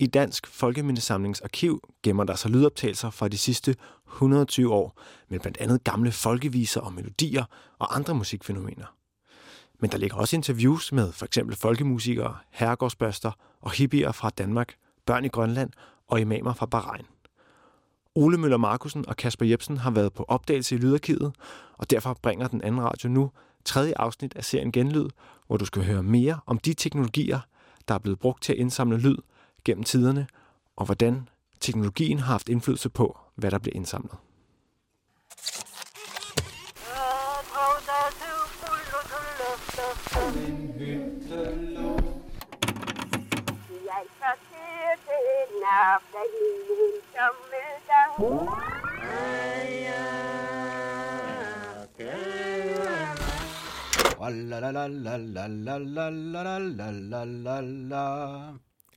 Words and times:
I 0.00 0.06
Dansk 0.06 0.46
Folkemindesamlings 0.46 1.40
arkiv 1.40 1.88
gemmer 2.02 2.24
der 2.24 2.34
sig 2.34 2.50
lydoptagelser 2.50 3.10
fra 3.10 3.28
de 3.28 3.38
sidste 3.38 3.76
120 4.08 4.74
år, 4.74 4.98
med 5.28 5.40
blandt 5.40 5.58
andet 5.58 5.84
gamle 5.84 6.12
folkeviser 6.12 6.80
og 6.80 6.92
melodier 6.92 7.44
og 7.78 7.96
andre 7.96 8.14
musikfænomener. 8.14 8.94
Men 9.80 9.90
der 9.90 9.98
ligger 9.98 10.16
også 10.16 10.36
interviews 10.36 10.92
med 10.92 11.12
for 11.12 11.26
eksempel 11.26 11.56
folkemusikere, 11.56 12.36
herregårdsbørster 12.50 13.32
og 13.60 13.70
hippier 13.70 14.12
fra 14.12 14.30
Danmark, 14.30 14.74
børn 15.06 15.24
i 15.24 15.28
Grønland 15.28 15.70
og 16.08 16.20
imamer 16.20 16.54
fra 16.54 16.66
Bahrain. 16.66 17.06
Ole 18.14 18.38
Møller 18.38 18.56
Markusen 18.56 19.08
og 19.08 19.16
Kasper 19.16 19.46
Jebsen 19.46 19.76
har 19.76 19.90
været 19.90 20.12
på 20.12 20.24
opdagelse 20.28 20.74
i 20.74 20.78
Lydarkivet, 20.78 21.32
og 21.78 21.90
derfor 21.90 22.18
bringer 22.22 22.48
den 22.48 22.62
anden 22.62 22.80
radio 22.82 23.08
nu 23.08 23.30
tredje 23.64 23.92
afsnit 23.96 24.34
af 24.36 24.44
serien 24.44 24.72
Genlyd, 24.72 25.08
hvor 25.46 25.56
du 25.56 25.64
skal 25.64 25.84
høre 25.84 26.02
mere 26.02 26.40
om 26.46 26.58
de 26.58 26.74
teknologier, 26.74 27.40
der 27.88 27.94
er 27.94 27.98
blevet 27.98 28.18
brugt 28.18 28.42
til 28.42 28.52
at 28.52 28.58
indsamle 28.58 28.98
lyd 28.98 29.16
gennem 29.64 29.84
tiderne, 29.84 30.26
og 30.76 30.84
hvordan 30.84 31.28
teknologien 31.60 32.18
har 32.18 32.32
haft 32.32 32.48
indflydelse 32.48 32.88
på, 32.88 33.18
hvad 33.34 33.50
der 33.50 33.58
bliver 33.58 33.76
indsamlet. 33.76 34.16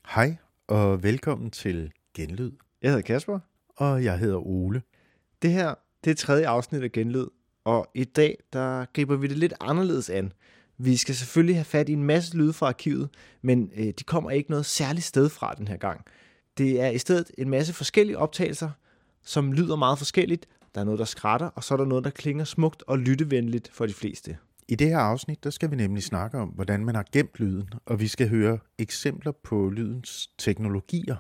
Hej 0.08 0.38
og 0.68 1.04
velkommen 1.04 1.52
til 1.52 1.92
Genlyd. 2.16 2.52
Jeg 2.82 2.92
hedder 2.92 3.02
Kasper. 3.02 3.40
Og 3.78 4.04
jeg 4.04 4.20
hedder 4.20 4.48
Ole. 4.48 4.82
Det 5.42 5.52
her, 5.52 5.76
det 6.04 6.12
er 6.12 6.16
tredje 6.16 6.48
afsnit 6.48 6.84
af 6.84 6.92
Genlyd, 6.92 7.26
og 7.64 7.88
i 7.94 8.04
dag, 8.04 8.38
der 8.54 8.86
griber 8.94 9.16
vi 9.16 9.28
det 9.28 9.38
lidt 9.38 9.54
anderledes 9.62 10.10
an. 10.10 10.34
Vi 10.78 10.98
skal 10.98 11.16
selvfølgelig 11.16 11.56
have 11.56 11.66
fat 11.66 11.90
i 11.90 11.94
en 11.94 12.04
masse 12.04 12.38
lyde 12.38 12.54
fra 12.54 12.68
arkivet, 12.68 13.10
men 13.42 13.72
øh, 13.76 13.86
de 13.86 14.04
kommer 14.04 14.32
ikke 14.32 14.50
noget 14.50 14.66
særligt 14.66 15.06
sted 15.06 15.30
fra 15.30 15.54
den 15.54 15.68
her 15.68 15.78
gang. 15.78 16.06
Det 16.58 16.82
er 16.82 16.90
i 16.90 16.98
stedet 16.98 17.32
en 17.38 17.50
masse 17.50 17.74
forskellige 17.74 18.18
optagelser, 18.18 18.70
som 19.24 19.54
lyder 19.54 19.76
meget 19.76 19.98
forskelligt. 19.98 20.48
Der 20.76 20.82
er 20.82 20.86
noget, 20.86 21.00
der 21.00 21.06
skrætter, 21.06 21.48
og 21.48 21.64
så 21.64 21.74
er 21.74 21.78
der 21.78 21.86
noget, 21.86 22.04
der 22.04 22.10
klinger 22.10 22.46
smukt 22.46 22.84
og 22.88 23.00
lyttevenligt 23.00 23.70
for 23.74 23.86
de 23.86 23.94
fleste. 23.94 24.38
I 24.68 24.76
det 24.76 24.88
her 24.88 24.98
afsnit, 24.98 25.44
der 25.44 25.50
skal 25.50 25.72
vi 25.72 25.76
nemlig 25.76 26.04
snakke 26.04 26.38
om, 26.38 26.50
hvordan 26.50 26.86
man 26.86 26.96
har 26.96 27.06
gemt 27.12 27.40
lyden, 27.40 27.70
og 27.86 28.00
vi 28.00 28.08
skal 28.08 28.30
høre 28.30 28.60
eksempler 28.78 29.32
på 29.32 29.70
lydens 29.70 30.30
teknologier. 30.38 31.16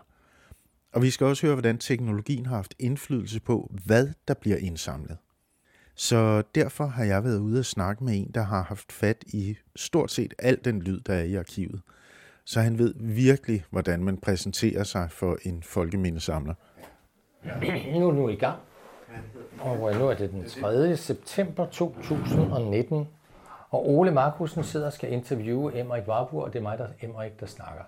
Og 0.94 1.02
vi 1.02 1.09
skal 1.09 1.27
også 1.27 1.45
høre, 1.45 1.55
hvordan 1.55 1.77
teknologien 1.77 2.45
har 2.45 2.55
haft 2.55 2.73
indflydelse 2.80 3.39
på, 3.39 3.72
hvad 3.85 4.09
der 4.27 4.33
bliver 4.33 4.58
indsamlet. 4.58 5.17
Så 5.95 6.44
derfor 6.55 6.85
har 6.85 7.03
jeg 7.03 7.23
været 7.23 7.39
ude 7.39 7.59
og 7.59 7.66
snakke 7.66 8.03
med 8.03 8.17
en, 8.17 8.31
der 8.35 8.41
har 8.41 8.63
haft 8.63 8.91
fat 8.91 9.23
i 9.27 9.57
stort 9.75 10.11
set 10.11 10.33
al 10.39 10.57
den 10.66 10.81
lyd, 10.81 11.00
der 11.00 11.13
er 11.13 11.23
i 11.23 11.35
arkivet. 11.35 11.81
Så 12.45 12.61
han 12.61 12.78
ved 12.78 12.94
virkelig, 13.00 13.66
hvordan 13.69 14.03
man 14.03 14.17
præsenterer 14.17 14.83
sig 14.83 15.11
for 15.11 15.38
en 15.44 15.63
folkemindesamler. 15.63 16.53
Nu 17.94 18.07
er 18.07 18.13
nu 18.13 18.30
i 18.30 18.35
gang. 18.35 18.59
Og 19.59 19.95
nu 19.95 20.07
er 20.07 20.13
det 20.13 20.31
den 20.31 20.45
3. 20.45 20.97
september 20.97 21.66
2019. 21.66 23.07
Og 23.73 23.89
Ole 23.89 24.11
Markusen 24.11 24.63
sidder 24.63 24.85
og 24.85 24.93
skal 24.93 25.11
interviewe 25.11 25.79
Emrik 25.79 26.07
Warburg, 26.07 26.43
og 26.43 26.53
det 26.53 26.59
er 26.59 26.63
mig, 26.63 26.77
der 26.77 26.88
Emrik, 27.02 27.39
der 27.39 27.45
snakker. 27.45 27.83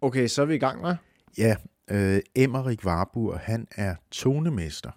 Okay, 0.00 0.26
så 0.26 0.42
er 0.42 0.46
vi 0.46 0.54
i 0.54 0.58
gang, 0.58 0.84
hva'? 0.84 0.94
Ja, 1.38 1.56
øh, 1.90 2.20
Emmerik 2.34 2.84
Warburg, 2.84 3.38
han 3.38 3.68
er 3.76 3.94
tonemester. 4.10 4.90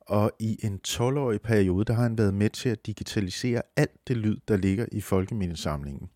Og 0.00 0.32
i 0.38 0.58
en 0.62 0.80
12-årig 0.88 1.40
periode, 1.40 1.84
der 1.84 1.92
har 1.92 2.02
han 2.02 2.18
været 2.18 2.34
med 2.34 2.50
til 2.50 2.68
at 2.68 2.86
digitalisere 2.86 3.62
alt 3.76 4.08
det 4.08 4.16
lyd, 4.16 4.36
der 4.48 4.56
ligger 4.56 4.86
i 4.92 5.00
folkemindesamlingen. 5.00 6.10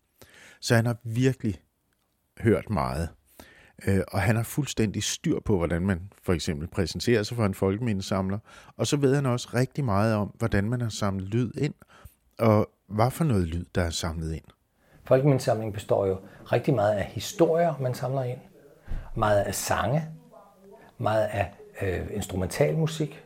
Så 0.59 0.75
han 0.75 0.85
har 0.85 0.97
virkelig 1.03 1.61
hørt 2.39 2.69
meget. 2.69 3.09
Øh, 3.87 4.01
og 4.07 4.21
han 4.21 4.35
har 4.35 4.43
fuldstændig 4.43 5.03
styr 5.03 5.39
på, 5.39 5.57
hvordan 5.57 5.81
man 5.81 6.11
for 6.23 6.33
eksempel 6.33 6.67
præsenterer 6.67 7.23
sig 7.23 7.37
for 7.37 7.45
en 7.45 7.53
folkemindesamler. 7.53 8.39
Og 8.77 8.87
så 8.87 8.97
ved 8.97 9.15
han 9.15 9.25
også 9.25 9.49
rigtig 9.53 9.85
meget 9.85 10.15
om, 10.15 10.27
hvordan 10.37 10.69
man 10.69 10.81
har 10.81 10.89
samlet 10.89 11.27
lyd 11.27 11.51
ind, 11.57 11.73
og 12.39 12.69
hvad 12.87 13.11
for 13.11 13.23
noget 13.23 13.47
lyd, 13.47 13.65
der 13.75 13.81
er 13.83 13.89
samlet 13.89 14.33
ind. 14.33 14.43
Folkemindesamlingen 15.03 15.73
består 15.73 16.05
jo 16.05 16.19
rigtig 16.51 16.73
meget 16.73 16.93
af 16.93 17.03
historier, 17.05 17.73
man 17.79 17.93
samler 17.93 18.23
ind. 18.23 18.39
Meget 19.15 19.41
af 19.41 19.55
sange. 19.55 20.03
Meget 20.97 21.23
af 21.25 21.53
øh, 21.81 22.07
instrumentalmusik. 22.13 23.23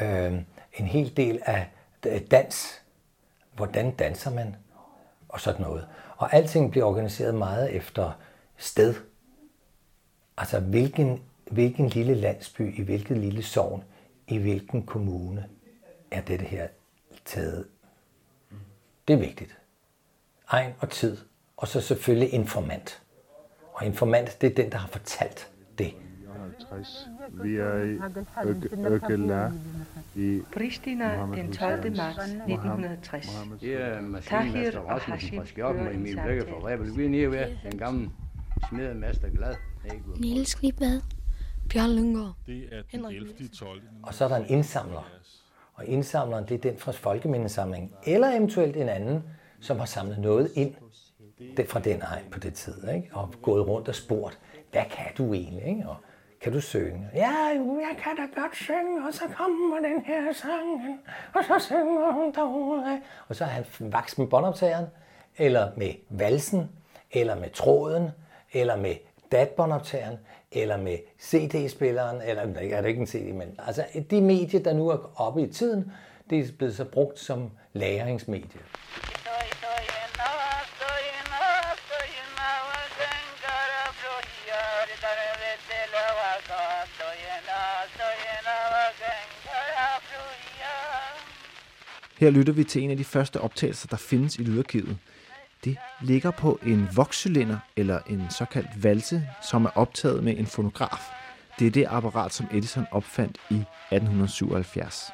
Øh, 0.00 0.32
en 0.78 0.86
hel 0.86 1.16
del 1.16 1.40
af 1.44 1.70
øh, 2.06 2.20
dans. 2.30 2.82
Hvordan 3.56 3.90
danser 3.90 4.30
man? 4.30 4.56
Og 5.28 5.40
sådan 5.40 5.62
noget. 5.62 5.88
Og 6.16 6.34
alting 6.34 6.70
bliver 6.70 6.86
organiseret 6.86 7.34
meget 7.34 7.72
efter 7.76 8.12
sted. 8.56 8.94
Altså 10.36 10.60
hvilken, 10.60 11.22
hvilken 11.50 11.88
lille 11.88 12.14
landsby, 12.14 12.78
i 12.78 12.82
hvilket 12.82 13.16
lille 13.16 13.42
sogn, 13.42 13.84
i 14.28 14.38
hvilken 14.38 14.86
kommune 14.86 15.48
er 16.10 16.20
dette 16.20 16.44
her 16.44 16.68
taget. 17.24 17.66
Det 19.08 19.14
er 19.14 19.18
vigtigt. 19.18 19.58
Egen 20.48 20.72
og 20.78 20.90
tid. 20.90 21.16
Og 21.56 21.68
så 21.68 21.80
selvfølgelig 21.80 22.32
informant. 22.32 23.02
Og 23.72 23.86
informant, 23.86 24.40
det 24.40 24.50
er 24.50 24.54
den, 24.54 24.72
der 24.72 24.78
har 24.78 24.88
fortalt 24.88 25.50
det. 25.78 25.94
50. 26.70 27.08
Vi 27.30 27.56
er 27.56 27.76
i 27.82 27.98
Økela 28.86 29.52
i 30.16 30.42
Pristina 30.54 31.26
den 31.34 31.52
12. 31.52 31.96
marts 31.96 32.18
1960. 32.18 33.28
Ja, 33.62 33.78
Tahir 33.78 34.00
maskinmester 34.00 34.80
og 34.80 34.90
Rasmussen 34.90 35.12
Hashim 35.12 35.38
fra 35.38 35.46
Skjørgen 35.46 35.78
fører 35.78 35.88
og 35.88 35.94
Emil. 35.94 36.16
Bækker 36.26 36.44
fra 36.46 36.68
Rebel. 36.68 36.96
Vi 36.96 37.04
er 37.04 37.08
nede 37.08 37.30
ved 37.30 37.46
den 37.70 37.78
gamle 37.78 38.10
smedemester 38.68 39.28
Glad. 39.28 39.54
Niels 40.20 40.54
Knibad, 40.54 41.00
Bjørn 41.68 41.90
Lyngård. 41.90 42.34
Det 42.46 42.64
er 42.72 42.76
den 42.76 42.84
Henrik 42.88 43.16
11. 43.16 43.48
12. 43.48 43.82
Og 44.02 44.14
så 44.14 44.24
er 44.24 44.28
der 44.28 44.36
en 44.36 44.46
indsamler. 44.48 45.10
Og 45.82 45.88
indsamleren, 45.88 46.44
det 46.48 46.54
er 46.54 46.70
den 46.70 46.78
fra 46.78 46.92
Folkemindesamlingen. 46.92 47.92
Eller 48.06 48.28
eventuelt 48.28 48.76
en 48.76 48.88
anden, 48.88 49.24
som 49.60 49.78
har 49.78 49.86
samlet 49.86 50.18
noget 50.18 50.50
ind 50.54 50.74
det 51.56 51.68
fra 51.68 51.80
den 51.80 52.02
egen 52.02 52.24
på 52.30 52.38
det 52.38 52.54
tid. 52.54 52.88
Ikke? 52.88 53.10
Og 53.12 53.34
gået 53.42 53.68
rundt 53.68 53.88
og 53.88 53.94
spurgt, 53.94 54.38
hvad 54.72 54.82
kan 54.90 55.06
du 55.18 55.34
egentlig? 55.34 55.66
Ikke? 55.66 55.88
Og 55.88 55.96
kan 56.40 56.52
du 56.52 56.60
synge? 56.60 57.08
Ja, 57.14 57.30
jeg 57.56 57.96
kan 57.98 58.16
da 58.16 58.40
godt 58.40 58.56
synge, 58.56 59.06
og 59.06 59.14
så 59.14 59.24
kommer 59.36 59.76
den 59.76 60.04
her 60.04 60.32
sang, 60.32 61.00
og 61.34 61.44
så 61.44 61.66
synger 61.66 62.12
hun 62.12 62.32
derude. 62.34 63.00
Og 63.28 63.36
så 63.36 63.44
har 63.44 63.52
han 63.52 63.92
vaks 63.92 64.18
med 64.18 64.26
båndoptageren, 64.26 64.86
eller 65.38 65.70
med 65.76 65.92
valsen, 66.10 66.70
eller 67.10 67.40
med 67.40 67.50
tråden, 67.50 68.08
eller 68.52 68.76
med 68.76 68.94
datbåndoptageren, 69.32 70.18
eller 70.52 70.76
med 70.76 70.98
CD-spilleren, 71.20 72.22
eller 72.22 72.42
er 72.42 72.80
det 72.80 72.88
ikke 72.88 73.00
en 73.00 73.06
CD, 73.06 73.34
men 73.34 73.60
altså 73.66 73.84
de 74.10 74.20
medier, 74.20 74.62
der 74.62 74.72
nu 74.72 74.88
er 74.88 75.20
oppe 75.20 75.42
i 75.42 75.46
tiden, 75.46 75.92
det 76.30 76.38
er 76.38 76.52
blevet 76.58 76.76
så 76.76 76.84
brugt 76.84 77.18
som 77.18 77.50
læringsmedie. 77.72 78.60
Her 92.22 92.30
lytter 92.30 92.52
vi 92.52 92.64
til 92.64 92.82
en 92.82 92.90
af 92.90 92.96
de 92.96 93.04
første 93.04 93.40
optagelser, 93.40 93.88
der 93.88 93.96
findes 93.96 94.36
i 94.36 94.42
lydarkivet. 94.42 94.98
Det 95.64 95.76
ligger 96.00 96.30
på 96.30 96.58
en 96.62 96.88
vokscylinder 96.96 97.58
eller 97.76 98.00
en 98.06 98.30
såkaldt 98.30 98.82
valse, 98.82 99.28
som 99.42 99.64
er 99.64 99.70
optaget 99.74 100.24
med 100.24 100.38
en 100.38 100.46
fonograf. 100.46 101.00
Det 101.58 101.66
er 101.66 101.70
det 101.70 101.86
apparat, 101.88 102.32
som 102.32 102.46
Edison 102.52 102.86
opfandt 102.90 103.38
i 103.50 103.54
1877. 103.92 105.12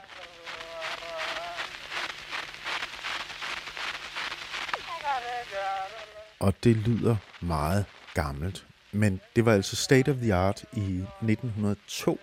Og 6.40 6.54
det 6.64 6.76
lyder 6.76 7.16
meget 7.40 7.84
gammelt. 8.14 8.66
Men 8.92 9.20
det 9.36 9.44
var 9.44 9.52
altså 9.52 9.76
state 9.76 10.10
of 10.10 10.16
the 10.16 10.34
art 10.34 10.64
i 10.72 11.04
1902. 11.22 12.20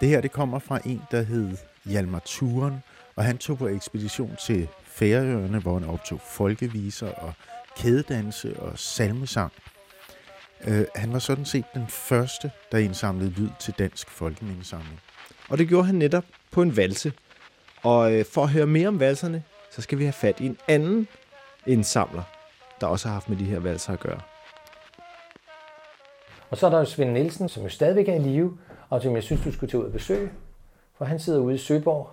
Det 0.00 0.08
her 0.08 0.20
det 0.20 0.32
kommer 0.32 0.58
fra 0.58 0.80
en, 0.84 1.02
der 1.10 1.22
hed 1.22 1.56
Hjalmar 1.84 2.22
Turen, 2.24 2.82
og 3.16 3.24
han 3.24 3.38
tog 3.38 3.58
på 3.58 3.68
ekspedition 3.68 4.36
til 4.46 4.68
Færøerne, 4.96 5.58
hvor 5.58 5.78
han 5.78 5.88
optog 5.88 6.20
folkeviser 6.20 7.12
og 7.12 7.32
kædedanse 7.76 8.60
og 8.60 8.78
salmesang. 8.78 9.52
Uh, 10.66 10.84
han 10.94 11.12
var 11.12 11.18
sådan 11.18 11.44
set 11.44 11.64
den 11.74 11.86
første, 11.88 12.50
der 12.72 12.78
indsamlede 12.78 13.30
lyd 13.30 13.48
til 13.60 13.74
dansk 13.78 14.10
folkemindesamling. 14.10 15.00
Og 15.48 15.58
det 15.58 15.68
gjorde 15.68 15.86
han 15.86 15.94
netop 15.94 16.24
på 16.50 16.62
en 16.62 16.76
valse. 16.76 17.12
Og 17.82 18.12
øh, 18.12 18.24
for 18.24 18.42
at 18.42 18.48
høre 18.48 18.66
mere 18.66 18.88
om 18.88 19.00
valserne, 19.00 19.42
så 19.70 19.82
skal 19.82 19.98
vi 19.98 20.04
have 20.04 20.12
fat 20.12 20.40
i 20.40 20.46
en 20.46 20.58
anden 20.68 21.08
indsamler, 21.66 22.22
der 22.80 22.86
også 22.86 23.08
har 23.08 23.12
haft 23.12 23.28
med 23.28 23.36
de 23.36 23.44
her 23.44 23.58
valser 23.58 23.92
at 23.92 24.00
gøre. 24.00 24.20
Og 26.50 26.56
så 26.56 26.66
er 26.66 26.70
der 26.70 26.78
jo 26.78 26.84
Svend 26.84 27.12
Nielsen, 27.12 27.48
som 27.48 27.62
jo 27.62 27.68
stadigvæk 27.68 28.08
er 28.08 28.14
i 28.14 28.18
live, 28.18 28.58
og 28.90 29.02
som 29.02 29.14
jeg 29.14 29.22
synes, 29.22 29.42
du 29.44 29.52
skulle 29.52 29.70
tage 29.70 29.80
ud 29.80 29.86
og 29.86 29.92
besøge. 29.92 30.30
For 30.98 31.04
han 31.04 31.18
sidder 31.18 31.40
ude 31.40 31.54
i 31.54 31.58
Søborg 31.58 32.10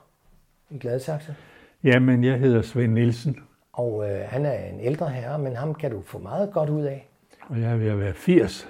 i 0.70 0.78
Gladsaxe. 0.78 1.36
Jamen, 1.84 2.24
jeg 2.24 2.40
hedder 2.40 2.62
Svend 2.62 2.94
Nielsen, 2.94 3.40
Og 3.74 4.10
øh, 4.10 4.28
han 4.30 4.46
er 4.46 4.54
en 4.54 4.80
ældre 4.80 5.10
herre, 5.10 5.40
men 5.40 5.56
ham 5.56 5.76
kan 5.76 5.92
du 5.92 6.02
få 6.02 6.18
meget 6.20 6.54
godt 6.54 6.70
ud 6.70 6.84
af. 6.84 7.10
og 7.50 7.62
jeg 7.62 7.72
er 7.72 7.76
ved 7.78 7.88
at 7.88 8.00
være 8.00 8.14
80, 8.14 8.68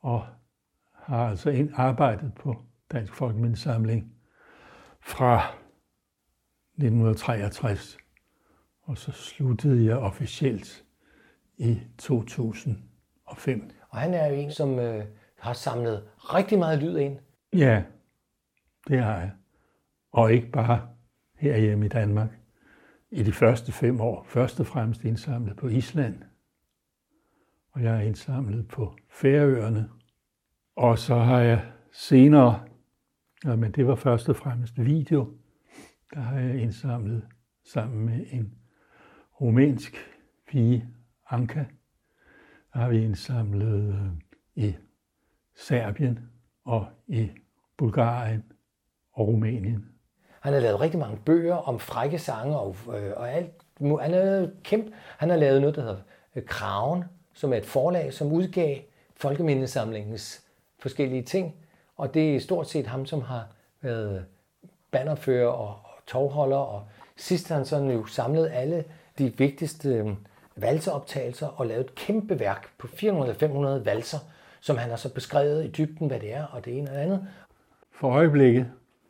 og 0.00 0.26
har 0.92 1.28
altså 1.28 1.50
ind 1.50 1.70
arbejdet 1.74 2.34
på 2.34 2.56
Dansk 2.92 3.14
Folkemindesamling 3.14 4.12
fra 5.00 5.54
1963, 6.72 7.98
og 8.82 8.98
så 8.98 9.12
sluttede 9.12 9.86
jeg 9.86 9.96
officielt 9.96 10.84
i 11.56 11.80
2005. 11.98 13.70
Og 13.88 13.98
han 13.98 14.14
er 14.14 14.26
jo 14.26 14.34
en, 14.34 14.50
som 14.52 14.78
øh, 14.78 15.04
har 15.38 15.52
samlet 15.52 16.04
rigtig 16.16 16.58
meget 16.58 16.78
lyd 16.78 16.96
ind. 16.96 17.18
Ja, 17.52 17.82
det 18.88 18.98
har 19.02 19.16
jeg. 19.18 19.30
Og 20.12 20.32
ikke 20.32 20.50
bare 20.50 20.88
herhjemme 21.36 21.86
i 21.86 21.88
Danmark. 21.88 22.30
I 23.10 23.22
de 23.22 23.32
første 23.32 23.72
fem 23.72 24.00
år, 24.00 24.26
først 24.28 24.60
og 24.60 24.66
fremmest 24.66 25.04
indsamlet 25.04 25.56
på 25.56 25.68
Island, 25.68 26.22
og 27.70 27.82
jeg 27.82 27.96
er 27.96 28.00
indsamlet 28.00 28.68
på 28.68 28.96
Færøerne. 29.08 29.90
Og 30.76 30.98
så 30.98 31.14
har 31.14 31.40
jeg 31.40 31.72
senere, 31.92 32.64
ja, 33.44 33.56
men 33.56 33.72
det 33.72 33.86
var 33.86 33.94
først 33.94 34.28
og 34.28 34.36
fremmest 34.36 34.84
video, 34.84 35.36
der 36.14 36.20
har 36.20 36.38
jeg 36.38 36.62
indsamlet 36.62 37.26
sammen 37.64 38.06
med 38.06 38.26
en 38.30 38.54
rumænsk 39.40 39.96
pige, 40.48 40.88
Anka. 41.30 41.64
Der 42.72 42.78
har 42.78 42.88
vi 42.88 43.04
indsamlet 43.04 43.94
øh, 43.94 44.66
i 44.66 44.76
Serbien 45.54 46.18
og 46.64 46.86
i 47.06 47.30
Bulgarien 47.76 48.44
og 49.12 49.28
Rumænien. 49.28 49.95
Han 50.46 50.52
har 50.52 50.60
lavet 50.60 50.80
rigtig 50.80 51.00
mange 51.00 51.16
bøger 51.24 51.54
om 51.54 51.78
frække 51.78 52.18
sange 52.18 52.58
og, 52.58 52.76
øh, 52.94 53.12
og 53.16 53.32
alt. 53.32 53.50
Han, 53.80 54.14
er 54.14 54.48
kæmpe, 54.64 54.92
han 55.18 55.30
har 55.30 55.36
lavet 55.36 55.60
noget, 55.60 55.76
der 55.76 55.82
hedder 55.82 55.96
øh, 56.36 56.44
Kraven, 56.44 57.04
som 57.34 57.52
er 57.52 57.56
et 57.56 57.66
forlag, 57.66 58.12
som 58.12 58.32
udgav 58.32 58.78
Folkemindesamlingens 59.16 60.42
forskellige 60.78 61.22
ting. 61.22 61.54
Og 61.96 62.14
det 62.14 62.36
er 62.36 62.40
stort 62.40 62.68
set 62.68 62.86
ham, 62.86 63.06
som 63.06 63.20
har 63.20 63.46
været 63.80 64.24
bannerfører 64.90 65.48
og, 65.48 65.68
og 65.68 66.06
tovholder. 66.06 66.56
Og 66.56 66.86
sidst 67.16 67.48
har 67.48 67.56
han 67.56 67.64
sådan 67.64 67.90
jo 67.90 68.06
samlet 68.06 68.50
alle 68.52 68.84
de 69.18 69.38
vigtigste 69.38 69.88
øh, 69.88 70.06
valseoptagelser 70.56 71.46
og 71.46 71.66
lavet 71.66 71.84
et 71.84 71.94
kæmpe 71.94 72.40
værk 72.40 72.68
på 72.78 72.86
400-500 72.86 73.66
valser, 73.66 74.18
som 74.60 74.76
han 74.76 74.90
har 74.90 74.96
så 74.96 75.14
beskrevet 75.14 75.64
i 75.64 75.68
dybden, 75.68 76.06
hvad 76.06 76.20
det 76.20 76.34
er, 76.34 76.44
og 76.44 76.64
det 76.64 76.78
ene 76.78 76.90
og 76.90 76.96
det 76.96 77.02
andet. 77.02 77.26
For 77.92 78.10
øjeblikket 78.10 78.66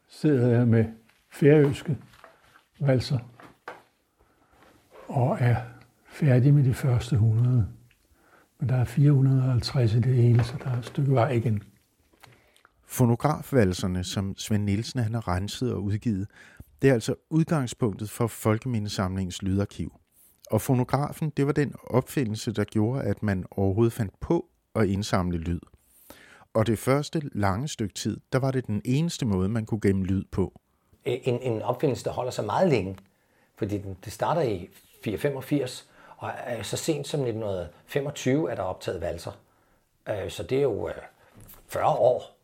sidder 0.09 0.49
jeg 0.49 0.69
med 0.69 0.85
færøske 1.41 1.97
valser 2.81 3.19
og 5.09 5.37
er 5.41 5.56
færdig 6.09 6.55
med 6.55 6.65
de 6.65 6.75
første 6.75 7.15
100. 7.15 7.69
Men 8.61 8.69
der 8.69 8.77
er 8.77 8.85
450 8.85 9.94
i 9.94 10.00
det 10.00 10.15
hele, 10.15 10.44
så 10.44 10.55
der 10.65 10.71
er 10.71 10.79
et 10.79 10.85
stykke 10.85 11.12
vej 11.12 11.31
igen. 11.31 11.62
Fonografvalserne, 12.87 14.05
som 14.05 14.37
Svend 14.37 14.65
Nielsen 14.65 15.00
han 15.00 15.15
har 15.15 15.29
renset 15.29 15.73
og 15.73 15.83
udgivet, 15.83 16.29
det 16.83 16.91
er 16.91 16.94
altså 16.94 17.15
udgangspunktet 17.31 18.11
for 18.11 18.27
Folkemindesamlingens 18.27 19.43
lydarkiv. 19.43 19.93
Og 20.50 20.61
fonografen, 20.61 21.31
det 21.37 21.47
var 21.47 21.53
den 21.53 21.75
opfindelse, 21.87 22.53
der 22.53 22.65
gjorde, 22.65 23.03
at 23.03 23.23
man 23.23 23.44
overhovedet 23.50 23.93
fandt 23.93 24.21
på 24.21 24.47
at 24.75 24.87
indsamle 24.87 25.38
lyd. 25.38 25.61
Og 26.55 26.67
det 26.67 26.79
første 26.79 27.21
lange 27.33 27.69
stykke 27.69 27.94
tid, 27.94 28.21
der 28.33 28.38
var 28.38 28.50
det 28.50 28.67
den 28.67 28.83
eneste 28.85 29.27
måde, 29.27 29.49
man 29.49 29.67
kunne 29.67 29.81
gemme 29.81 30.05
lyd 30.05 30.25
på. 30.33 30.61
Øh, 31.06 31.14
en, 31.25 31.43
en 31.43 31.62
opfindelse, 31.62 32.05
der 32.05 32.11
holder 32.11 32.31
sig 32.31 32.44
meget 32.44 32.69
længe. 32.69 32.97
Fordi 33.56 33.79
den, 33.79 33.97
det 34.05 34.12
starter 34.12 34.43
i 34.43 34.69
485, 35.05 35.88
og 36.17 36.31
øh, 36.58 36.64
så 36.64 36.76
sent 36.76 37.08
som 37.08 37.20
1925 37.20 38.50
er 38.50 38.55
der 38.55 38.62
optaget 38.62 39.00
valser. 39.00 39.31
Øh, 40.08 40.31
Så 40.31 40.43
det 40.43 40.58
er 40.58 40.62
jo 40.62 40.88
øh, 40.88 40.94
40 41.69 41.87
år. 41.87 42.37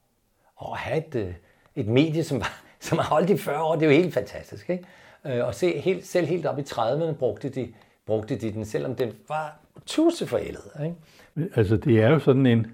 Og 0.56 0.72
at 0.72 0.78
have 0.78 1.06
et, 1.06 1.14
øh, 1.14 1.34
et 1.76 1.86
medie, 1.86 2.24
som, 2.24 2.40
var, 2.40 2.62
som 2.80 2.98
har 2.98 3.04
holdt 3.08 3.30
i 3.30 3.36
40 3.36 3.62
år, 3.62 3.74
det 3.74 3.82
er 3.82 3.86
jo 3.86 3.96
helt 4.02 4.14
fantastisk. 4.14 4.70
Ikke? 4.70 4.84
Øh, 5.26 5.46
Og 5.46 5.54
se, 5.54 5.80
helt, 5.80 6.06
selv 6.06 6.26
helt 6.26 6.46
op 6.46 6.58
i 6.58 6.62
30'erne 6.62 7.12
brugte 7.12 7.48
de, 7.48 7.72
brugte 8.06 8.36
de 8.36 8.52
den, 8.52 8.64
selvom 8.64 8.94
den 8.94 9.12
var 9.28 9.58
tusseforældet. 9.86 10.62
Ikke? 10.84 11.50
Altså, 11.56 11.76
det 11.76 12.00
er 12.00 12.08
jo 12.08 12.18
sådan 12.18 12.46
en, 12.46 12.66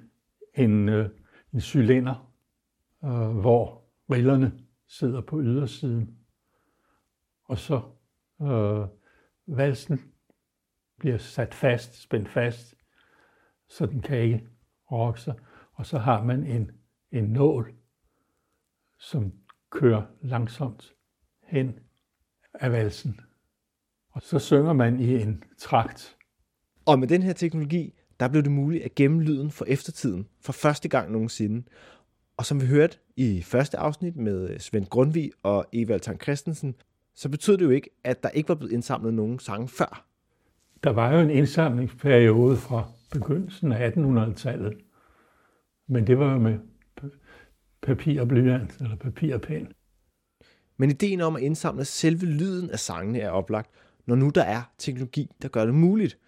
en, 0.54 0.88
øh, 0.88 1.08
en 1.54 1.60
cylinder, 1.60 2.28
øh, 3.04 3.10
hvor 3.28 3.80
rillerne 4.10 4.52
sidder 4.88 5.20
på 5.20 5.42
ydersiden. 5.42 6.18
Og 7.44 7.58
så 7.58 7.82
øh, 8.42 8.86
valsen 9.56 10.00
bliver 10.98 11.18
sat 11.18 11.54
fast, 11.54 12.02
spændt 12.02 12.28
fast, 12.28 12.74
så 13.68 13.86
den 13.86 14.02
kan 14.02 14.18
ikke 14.18 14.48
rokke 14.92 15.20
sig. 15.20 15.34
Og 15.72 15.86
så 15.86 15.98
har 15.98 16.24
man 16.24 16.44
en, 16.44 16.70
en 17.12 17.24
nål, 17.24 17.74
som 18.98 19.32
kører 19.70 20.02
langsomt 20.22 20.94
hen 21.42 21.78
af 22.54 22.72
valsen. 22.72 23.20
Og 24.10 24.22
så 24.22 24.38
synger 24.38 24.72
man 24.72 25.00
i 25.00 25.22
en 25.22 25.42
trakt. 25.58 26.16
Og 26.86 26.98
med 26.98 27.08
den 27.08 27.22
her 27.22 27.32
teknologi, 27.32 27.94
der 28.20 28.28
blev 28.28 28.42
det 28.42 28.52
muligt 28.52 28.84
at 28.84 28.94
gemme 28.94 29.22
lyden 29.22 29.50
for 29.50 29.64
eftertiden 29.64 30.28
for 30.40 30.52
første 30.52 30.88
gang 30.88 31.12
nogensinde. 31.12 31.68
Og 32.36 32.46
som 32.46 32.60
vi 32.60 32.66
hørte 32.66 32.98
i 33.18 33.42
første 33.42 33.78
afsnit 33.78 34.16
med 34.16 34.58
Svend 34.58 34.86
Grundvig 34.86 35.32
og 35.42 35.66
Evald 35.72 36.00
Tang 36.00 36.22
Christensen, 36.22 36.74
så 37.14 37.28
betød 37.28 37.56
det 37.56 37.64
jo 37.64 37.70
ikke, 37.70 37.90
at 38.04 38.22
der 38.22 38.28
ikke 38.28 38.48
var 38.48 38.54
blevet 38.54 38.72
indsamlet 38.72 39.14
nogen 39.14 39.38
sange 39.38 39.68
før. 39.68 40.06
Der 40.84 40.90
var 40.90 41.12
jo 41.12 41.20
en 41.20 41.30
indsamlingsperiode 41.30 42.56
fra 42.56 42.88
begyndelsen 43.12 43.72
af 43.72 43.90
1800-tallet, 43.90 44.78
men 45.88 46.06
det 46.06 46.18
var 46.18 46.32
jo 46.32 46.38
med 46.38 46.58
pa- 47.00 47.18
papir 47.82 48.20
og 48.20 48.28
blyant, 48.28 48.76
eller 48.80 48.96
papir 48.96 49.34
og 49.34 49.40
pen. 49.40 49.68
Men 50.76 50.90
ideen 50.90 51.20
om 51.20 51.36
at 51.36 51.42
indsamle 51.42 51.84
selve 51.84 52.26
lyden 52.26 52.70
af 52.70 52.78
sangene 52.78 53.20
er 53.20 53.30
oplagt, 53.30 53.70
når 54.06 54.14
nu 54.14 54.30
der 54.34 54.42
er 54.42 54.62
teknologi, 54.78 55.30
der 55.42 55.48
gør 55.48 55.64
det 55.64 55.74
muligt. 55.74 56.18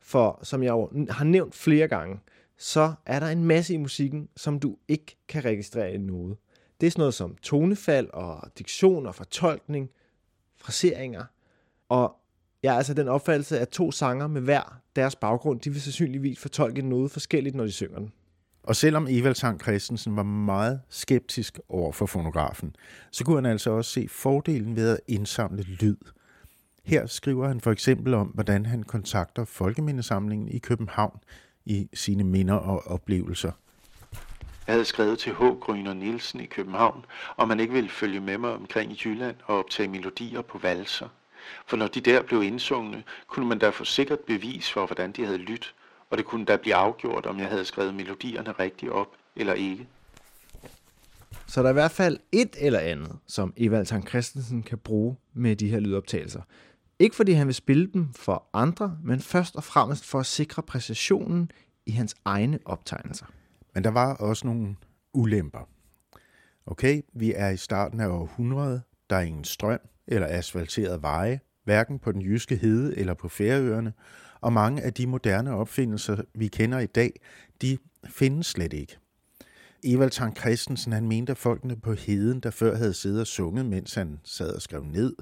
For 0.00 0.40
som 0.42 0.62
jeg 0.62 0.72
har 1.10 1.24
nævnt 1.24 1.54
flere 1.54 1.88
gange, 1.88 2.18
så 2.58 2.94
er 3.06 3.20
der 3.20 3.26
en 3.26 3.44
masse 3.44 3.74
i 3.74 3.76
musikken, 3.76 4.28
som 4.36 4.60
du 4.60 4.76
ikke 4.88 5.16
kan 5.28 5.44
registrere 5.44 5.94
i 5.94 5.98
noget. 5.98 6.36
Det 6.80 6.86
er 6.86 6.90
sådan 6.90 7.00
noget 7.00 7.14
som 7.14 7.36
tonefald 7.42 8.08
og 8.12 8.50
diktion 8.58 9.06
og 9.06 9.14
fortolkning, 9.14 9.90
fraseringer. 10.56 11.24
Og 11.88 12.16
jeg 12.62 12.72
er 12.72 12.76
altså 12.76 12.94
den 12.94 13.08
opfattelse, 13.08 13.58
at 13.58 13.68
to 13.68 13.90
sanger 13.90 14.26
med 14.26 14.40
hver 14.40 14.80
deres 14.96 15.16
baggrund, 15.16 15.60
de 15.60 15.70
vil 15.70 15.82
sandsynligvis 15.82 16.38
fortolke 16.38 16.82
noget 16.82 17.10
forskelligt, 17.10 17.54
når 17.54 17.64
de 17.64 17.72
synger 17.72 17.98
den. 17.98 18.12
Og 18.62 18.76
selvom 18.76 19.06
Evald 19.10 19.34
Tang 19.34 19.60
Christensen 19.60 20.16
var 20.16 20.22
meget 20.22 20.80
skeptisk 20.88 21.58
over 21.68 21.92
for 21.92 22.06
fonografen, 22.06 22.76
så 23.10 23.24
kunne 23.24 23.36
han 23.36 23.46
altså 23.46 23.70
også 23.70 23.90
se 23.90 24.08
fordelen 24.08 24.76
ved 24.76 24.90
at 24.90 25.00
indsamle 25.08 25.62
lyd. 25.62 25.96
Her 26.84 27.06
skriver 27.06 27.48
han 27.48 27.60
for 27.60 27.72
eksempel 27.72 28.14
om, 28.14 28.26
hvordan 28.26 28.66
han 28.66 28.82
kontakter 28.82 29.44
Folkemindesamlingen 29.44 30.48
i 30.48 30.58
København 30.58 31.18
i 31.66 31.88
sine 31.94 32.24
minder 32.24 32.54
og 32.54 32.86
oplevelser. 32.86 33.52
Jeg 34.66 34.74
havde 34.74 34.84
skrevet 34.84 35.18
til 35.18 35.32
H. 35.32 35.38
Gryner 35.38 35.94
Nielsen 35.94 36.40
i 36.40 36.46
København, 36.46 37.04
om 37.36 37.50
han 37.50 37.60
ikke 37.60 37.72
ville 37.72 37.90
følge 37.90 38.20
med 38.20 38.38
mig 38.38 38.50
omkring 38.50 38.92
i 38.92 39.00
Jylland 39.04 39.36
og 39.44 39.58
optage 39.58 39.88
melodier 39.88 40.42
på 40.42 40.58
valser. 40.58 41.08
For 41.66 41.76
når 41.76 41.86
de 41.86 42.00
der 42.00 42.22
blev 42.22 42.42
indsungne, 42.42 43.02
kunne 43.26 43.48
man 43.48 43.58
da 43.58 43.70
få 43.70 43.84
sikkert 43.84 44.20
bevis 44.20 44.70
for, 44.70 44.86
hvordan 44.86 45.12
de 45.12 45.24
havde 45.24 45.38
lyttet, 45.38 45.74
og 46.10 46.18
det 46.18 46.26
kunne 46.26 46.44
da 46.44 46.56
blive 46.56 46.74
afgjort, 46.74 47.26
om 47.26 47.38
jeg 47.38 47.48
havde 47.48 47.64
skrevet 47.64 47.94
melodierne 47.94 48.52
rigtigt 48.52 48.92
op 48.92 49.08
eller 49.36 49.52
ikke. 49.52 49.86
Så 51.46 51.60
der 51.60 51.66
er 51.66 51.70
i 51.70 51.72
hvert 51.72 51.90
fald 51.90 52.18
et 52.32 52.56
eller 52.58 52.78
andet, 52.78 53.18
som 53.26 53.52
Evald 53.56 53.86
Tang 53.86 54.08
Christensen 54.08 54.62
kan 54.62 54.78
bruge 54.78 55.16
med 55.34 55.56
de 55.56 55.68
her 55.68 55.80
lydoptagelser. 55.80 56.40
Ikke 56.98 57.16
fordi 57.16 57.32
han 57.32 57.46
vil 57.46 57.54
spille 57.54 57.86
dem 57.94 58.12
for 58.12 58.48
andre, 58.52 58.98
men 59.04 59.20
først 59.20 59.56
og 59.56 59.64
fremmest 59.64 60.04
for 60.04 60.20
at 60.20 60.26
sikre 60.26 60.62
præcisionen 60.62 61.50
i 61.86 61.90
hans 61.90 62.14
egne 62.24 62.58
optegnelser. 62.64 63.26
Men 63.74 63.84
der 63.84 63.90
var 63.90 64.14
også 64.14 64.46
nogle 64.46 64.76
ulemper. 65.12 65.68
Okay, 66.66 67.02
vi 67.12 67.32
er 67.36 67.48
i 67.48 67.56
starten 67.56 68.00
af 68.00 68.06
århundredet. 68.08 68.82
Der 69.10 69.16
er 69.16 69.20
ingen 69.20 69.44
strøm 69.44 69.80
eller 70.06 70.26
asfalteret 70.30 71.02
veje, 71.02 71.40
hverken 71.64 71.98
på 71.98 72.12
den 72.12 72.22
jyske 72.22 72.56
hede 72.56 72.98
eller 72.98 73.14
på 73.14 73.28
Færøerne, 73.28 73.92
og 74.40 74.52
mange 74.52 74.82
af 74.82 74.94
de 74.94 75.06
moderne 75.06 75.54
opfindelser, 75.54 76.22
vi 76.34 76.48
kender 76.48 76.78
i 76.78 76.86
dag, 76.86 77.20
de 77.62 77.78
findes 78.04 78.46
slet 78.46 78.72
ikke. 78.72 78.98
Evald 79.84 80.10
Tang 80.10 80.36
Christensen, 80.36 80.92
han 80.92 81.08
mente, 81.08 81.30
at 81.30 81.38
folkene 81.38 81.76
på 81.76 81.92
heden, 81.92 82.40
der 82.40 82.50
før 82.50 82.76
havde 82.76 82.94
siddet 82.94 83.20
og 83.20 83.26
sunget, 83.26 83.66
mens 83.66 83.94
han 83.94 84.20
sad 84.24 84.54
og 84.54 84.62
skrev 84.62 84.84
ned, 84.84 85.16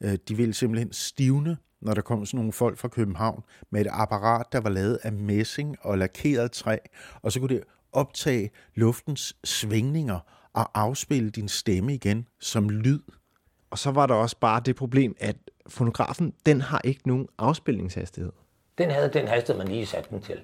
de 0.00 0.36
ville 0.36 0.54
simpelthen 0.54 0.92
stivne, 0.92 1.56
når 1.80 1.94
der 1.94 2.02
kom 2.02 2.26
sådan 2.26 2.38
nogle 2.38 2.52
folk 2.52 2.78
fra 2.78 2.88
København 2.88 3.42
med 3.70 3.80
et 3.80 3.86
apparat, 3.90 4.46
der 4.52 4.60
var 4.60 4.70
lavet 4.70 4.98
af 5.02 5.12
messing 5.12 5.76
og 5.80 5.98
lakeret 5.98 6.52
træ, 6.52 6.76
og 7.22 7.32
så 7.32 7.40
kunne 7.40 7.54
det 7.54 7.62
optage 7.92 8.50
luftens 8.74 9.36
svingninger 9.44 10.18
og 10.52 10.80
afspille 10.80 11.30
din 11.30 11.48
stemme 11.48 11.94
igen 11.94 12.26
som 12.40 12.70
lyd. 12.70 13.00
Og 13.70 13.78
så 13.78 13.90
var 13.90 14.06
der 14.06 14.14
også 14.14 14.36
bare 14.40 14.62
det 14.64 14.76
problem, 14.76 15.16
at 15.20 15.36
fonografen, 15.66 16.34
den 16.46 16.60
har 16.60 16.80
ikke 16.84 17.08
nogen 17.08 17.28
afspilningshastighed. 17.38 18.32
Den 18.78 18.90
havde 18.90 19.10
den 19.12 19.28
hastighed, 19.28 19.64
man 19.64 19.72
lige 19.72 19.86
satte 19.86 20.10
den 20.10 20.20
til. 20.20 20.40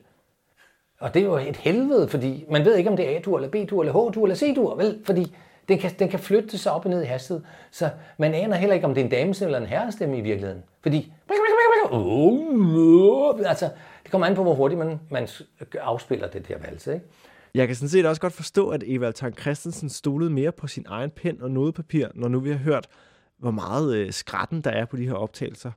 Og 1.01 1.15
det 1.15 1.25
jo 1.25 1.37
et 1.37 1.57
helvede, 1.57 2.09
fordi 2.09 2.45
man 2.51 2.65
ved 2.65 2.77
ikke, 2.77 2.91
om 2.91 2.97
det 2.97 3.13
er 3.13 3.17
A-dur, 3.17 3.39
eller 3.39 3.51
B-dur, 3.51 3.83
eller 3.83 3.93
H-dur, 3.93 4.25
eller 4.25 4.37
C-dur, 4.37 4.77
vel? 4.77 5.03
Fordi 5.07 5.35
den 5.69 5.79
kan, 5.79 5.91
den 5.99 6.09
kan 6.09 6.19
flytte 6.19 6.59
sig 6.59 6.73
op 6.73 6.85
og 6.85 6.91
ned 6.91 7.03
i 7.03 7.07
hastighed. 7.07 7.45
Så 7.71 7.91
man 8.19 8.35
aner 8.35 8.57
heller 8.57 8.75
ikke, 8.75 8.87
om 8.87 8.95
det 8.95 9.01
er 9.01 9.05
en 9.05 9.11
damestemme 9.11 9.49
eller 9.49 9.67
en 9.67 9.67
herrestemme 9.67 10.19
i 10.19 10.21
virkeligheden. 10.21 10.63
Fordi 10.83 11.13
oh, 11.91 13.41
øh, 13.41 13.49
altså, 13.51 13.71
det 14.03 14.11
kommer 14.11 14.27
an 14.27 14.35
på, 14.35 14.43
hvor 14.43 14.55
hurtigt 14.55 14.79
man, 14.79 15.01
man 15.11 15.29
afspiller 15.81 16.29
det 16.29 16.49
der 16.49 16.59
valse. 16.59 16.95
Ikke? 16.95 17.05
Jeg 17.55 17.67
kan 17.67 17.77
sådan 17.77 17.89
set 17.89 18.07
også 18.07 18.21
godt 18.21 18.33
forstå, 18.33 18.69
at 18.69 18.85
Evald 18.87 19.15
Tang 19.15 19.39
Christensen 19.39 19.89
stolede 19.89 20.31
mere 20.31 20.53
på 20.53 20.67
sin 20.67 20.87
egen 20.89 21.11
pen 21.11 21.43
og 21.43 21.51
nodepapir, 21.51 22.09
når 22.15 22.29
nu 22.29 22.41
vi 22.41 22.51
har 22.51 22.59
hørt, 22.59 22.87
hvor 23.39 23.51
meget 23.51 23.97
øh, 23.97 24.13
skratten 24.13 24.61
der 24.61 24.71
er 24.71 24.85
på 24.85 24.97
de 24.97 25.07
her 25.07 25.15
optagelser. 25.15 25.71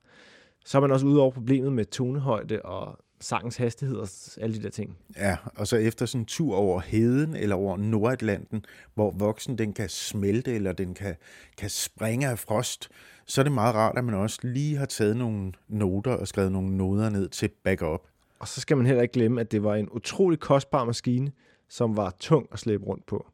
Så 0.66 0.78
er 0.78 0.82
man 0.82 0.92
også 0.92 1.06
ude 1.06 1.22
over 1.22 1.32
problemet 1.32 1.74
med 1.74 1.86
tonehøjde 1.86 2.62
og 2.62 3.00
sangens 3.22 3.58
hastighed 3.58 3.98
og 3.98 4.08
alle 4.42 4.56
de 4.58 4.64
der 4.64 4.70
ting. 4.70 4.98
Ja, 5.18 5.38
og 5.56 5.68
så 5.68 5.76
efter 5.78 6.06
sådan 6.06 6.22
en 6.22 6.26
tur 6.26 6.56
over 6.56 6.80
heden 6.80 7.36
eller 7.36 7.56
over 7.56 7.78
Nordatlanten, 7.78 8.66
hvor 8.94 9.12
voksen 9.12 9.58
den 9.58 9.74
kan 9.74 9.90
smelte 9.90 10.56
eller 10.56 10.72
den 10.72 10.94
kan, 10.94 11.16
kan 11.58 11.70
springe 11.70 12.28
af 12.28 12.40
frost, 12.40 12.90
så 13.26 13.42
er 13.42 13.44
det 13.44 13.52
meget 13.52 13.76
rart, 13.76 13.98
at 13.98 14.04
man 14.04 14.16
også 14.16 14.40
lige 14.44 14.78
har 14.78 14.86
taget 14.86 15.18
nogle 15.18 15.52
noter 15.68 16.12
og 16.12 16.28
skrevet 16.28 16.52
nogle 16.52 16.78
noder 16.78 17.10
ned 17.10 17.30
til 17.30 17.50
backup. 17.64 18.02
Og 18.40 18.48
så 18.48 18.62
skal 18.62 18.78
man 18.78 18.86
heller 18.86 19.02
ikke 19.02 19.14
glemme, 19.14 19.42
at 19.42 19.52
det 19.52 19.64
var 19.64 19.76
en 19.76 19.90
utrolig 19.92 20.40
kostbar 20.40 20.86
maskine, 20.86 21.32
som 21.70 21.98
var 21.98 22.16
tung 22.20 22.48
at 22.52 22.60
slæbe 22.60 22.86
rundt 22.86 23.06
på. 23.06 23.28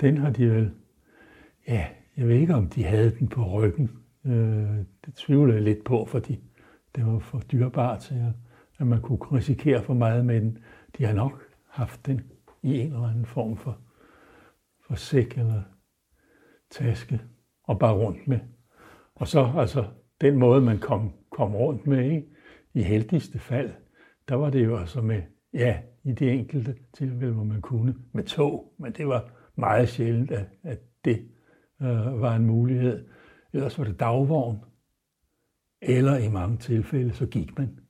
Den 0.00 0.16
har 0.16 0.30
de 0.30 0.50
vel... 0.50 0.70
Ja, 1.68 1.86
jeg 2.16 2.28
ved 2.28 2.36
ikke, 2.36 2.54
om 2.54 2.68
de 2.68 2.84
havde 2.84 3.16
den 3.18 3.28
på 3.28 3.44
ryggen. 3.44 3.90
Øh, 4.26 4.32
det 5.06 5.14
tvivler 5.16 5.54
jeg 5.54 5.62
lidt 5.62 5.84
på, 5.84 6.04
fordi 6.04 6.40
det 6.94 7.06
var 7.06 7.18
for 7.18 7.38
dyrbart 7.38 8.00
til, 8.00 8.14
at 8.14 8.49
man 8.86 9.00
kunne 9.00 9.18
risikere 9.18 9.82
for 9.82 9.94
meget 9.94 10.26
med 10.26 10.40
den. 10.40 10.58
De 10.98 11.04
har 11.04 11.14
nok 11.14 11.42
haft 11.68 12.06
den 12.06 12.20
i 12.62 12.78
en 12.78 12.86
eller 12.86 13.08
anden 13.08 13.26
form 13.26 13.56
for, 13.56 13.78
for 14.86 14.94
sæk 14.94 15.38
eller 15.38 15.62
taske 16.70 17.20
og 17.62 17.78
bare 17.78 17.94
rundt 17.94 18.28
med. 18.28 18.38
Og 19.14 19.28
så 19.28 19.52
altså 19.56 19.84
den 20.20 20.38
måde, 20.38 20.60
man 20.60 20.78
kom, 20.78 21.12
kom 21.30 21.54
rundt 21.54 21.86
med, 21.86 22.04
ikke? 22.04 22.26
i 22.74 22.82
heldigste 22.82 23.38
fald, 23.38 23.70
der 24.28 24.34
var 24.34 24.50
det 24.50 24.64
jo 24.64 24.76
altså 24.76 25.00
med, 25.00 25.22
ja, 25.52 25.80
i 26.04 26.12
de 26.12 26.30
enkelte 26.30 26.76
tilfælde, 26.94 27.34
hvor 27.34 27.44
man 27.44 27.60
kunne, 27.60 27.94
med 28.12 28.24
tog, 28.24 28.74
men 28.78 28.92
det 28.92 29.06
var 29.06 29.30
meget 29.56 29.88
sjældent, 29.88 30.30
at, 30.30 30.46
at 30.62 30.78
det 31.04 31.28
øh, 31.82 32.20
var 32.20 32.36
en 32.36 32.46
mulighed. 32.46 33.06
Ellers 33.52 33.78
var 33.78 33.84
det 33.84 34.00
dagvogn, 34.00 34.58
eller 35.82 36.16
i 36.16 36.28
mange 36.28 36.56
tilfælde, 36.56 37.12
så 37.12 37.26
gik 37.26 37.58
man. 37.58 37.80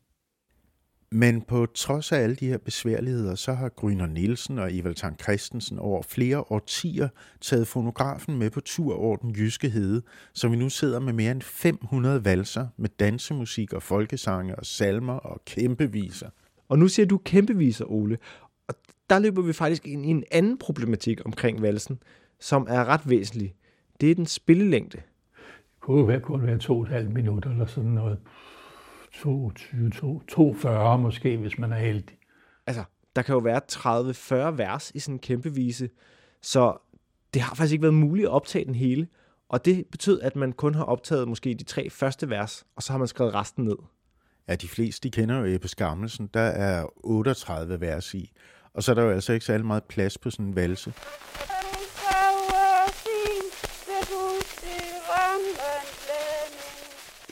Men 1.12 1.42
på 1.42 1.66
trods 1.66 2.12
af 2.12 2.18
alle 2.18 2.36
de 2.36 2.46
her 2.46 2.58
besværligheder, 2.58 3.34
så 3.34 3.52
har 3.52 3.68
Gryner 3.68 4.06
Nielsen 4.06 4.58
og 4.58 4.74
Evald 4.74 4.94
Tang 4.94 5.18
Christensen 5.22 5.78
over 5.78 6.02
flere 6.02 6.44
årtier 6.52 7.08
taget 7.40 7.66
fonografen 7.66 8.38
med 8.38 8.50
på 8.50 8.60
tur 8.60 8.94
over 8.94 9.16
den 9.16 9.30
jyske 9.30 9.68
hede, 9.68 10.02
så 10.34 10.48
vi 10.48 10.56
nu 10.56 10.68
sidder 10.68 11.00
med 11.00 11.12
mere 11.12 11.32
end 11.32 11.42
500 11.42 12.24
valser 12.24 12.66
med 12.76 12.88
dansemusik 12.88 13.72
og 13.72 13.82
folkesange 13.82 14.56
og 14.56 14.66
salmer 14.66 15.12
og 15.12 15.44
kæmpeviser. 15.44 16.28
Og 16.68 16.78
nu 16.78 16.88
siger 16.88 17.06
du 17.06 17.18
kæmpeviser, 17.18 17.84
Ole. 17.84 18.18
Og 18.68 18.74
der 19.10 19.18
løber 19.18 19.42
vi 19.42 19.52
faktisk 19.52 19.86
ind 19.86 20.06
i 20.06 20.08
en 20.08 20.24
anden 20.30 20.58
problematik 20.58 21.20
omkring 21.24 21.62
valsen, 21.62 22.02
som 22.40 22.66
er 22.70 22.84
ret 22.84 23.10
væsentlig. 23.10 23.54
Det 24.00 24.10
er 24.10 24.14
den 24.14 24.26
spillelængde. 24.26 24.96
Det 24.96 25.80
kunne 25.80 26.08
være, 26.08 26.20
kun 26.20 26.46
være 26.46 26.58
to 26.58 26.76
og 26.76 26.82
et 26.82 26.88
halvt 26.88 27.12
minutter 27.12 27.50
eller 27.50 27.66
sådan 27.66 27.90
noget. 27.90 28.18
22, 29.12 30.20
42 30.28 30.98
måske, 30.98 31.36
hvis 31.36 31.58
man 31.58 31.72
er 31.72 31.78
heldig. 31.78 32.18
Altså, 32.66 32.84
der 33.16 33.22
kan 33.22 33.32
jo 33.32 33.38
være 33.38 33.60
30-40 34.52 34.56
vers 34.56 34.92
i 34.94 34.98
sådan 34.98 35.14
en 35.14 35.18
kæmpe 35.18 35.54
vise, 35.54 35.90
så 36.42 36.76
det 37.34 37.42
har 37.42 37.54
faktisk 37.54 37.72
ikke 37.72 37.82
været 37.82 37.94
muligt 37.94 38.26
at 38.26 38.32
optage 38.32 38.64
den 38.64 38.74
hele. 38.74 39.08
Og 39.48 39.64
det 39.64 39.86
betød, 39.90 40.20
at 40.20 40.36
man 40.36 40.52
kun 40.52 40.74
har 40.74 40.84
optaget 40.84 41.28
måske 41.28 41.54
de 41.54 41.64
tre 41.64 41.90
første 41.90 42.30
vers, 42.30 42.66
og 42.76 42.82
så 42.82 42.92
har 42.92 42.98
man 42.98 43.08
skrevet 43.08 43.34
resten 43.34 43.64
ned. 43.64 43.76
Ja, 44.48 44.54
de 44.54 44.68
fleste 44.68 45.08
de 45.08 45.10
kender 45.10 45.38
jo 45.38 45.54
Ebbe 45.54 45.68
Skammelsen. 45.68 46.30
Der 46.34 46.40
er 46.40 46.86
38 46.96 47.80
vers 47.80 48.14
i. 48.14 48.32
Og 48.74 48.82
så 48.82 48.92
er 48.92 48.94
der 48.94 49.02
jo 49.02 49.10
altså 49.10 49.32
ikke 49.32 49.46
særlig 49.46 49.66
meget 49.66 49.84
plads 49.84 50.18
på 50.18 50.30
sådan 50.30 50.46
en 50.46 50.56
valse. 50.56 50.92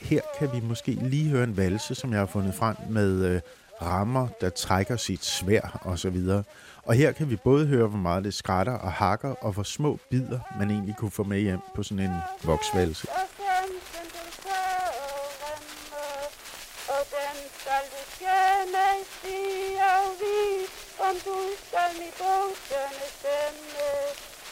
Her 0.08 0.20
kan 0.38 0.48
vi 0.54 0.60
måske 0.60 0.90
lige 0.90 1.30
høre 1.30 1.44
en 1.44 1.56
valse, 1.56 1.94
som 1.94 2.10
jeg 2.12 2.18
har 2.18 2.26
fundet 2.26 2.54
frem 2.54 2.76
med 2.90 3.24
øh, 3.24 3.40
rammer, 3.82 4.28
der 4.40 4.50
trækker 4.50 4.96
sit 4.96 5.24
svær 5.24 5.80
og 5.84 5.98
så 5.98 6.10
videre. 6.10 6.44
Og 6.82 6.94
her 6.94 7.12
kan 7.12 7.30
vi 7.30 7.36
både 7.36 7.66
høre, 7.66 7.86
hvor 7.86 7.98
meget 7.98 8.24
det 8.24 8.34
skrætter 8.34 8.72
og 8.72 8.92
hakker, 8.92 9.28
og 9.28 9.52
hvor 9.52 9.62
små 9.62 9.98
bidder 10.10 10.40
man 10.58 10.70
egentlig 10.70 10.96
kunne 10.96 11.10
få 11.10 11.22
med 11.22 11.40
hjem 11.40 11.58
på 11.74 11.82
sådan 11.82 12.04
en 12.04 12.16
voksvalse. 12.44 13.06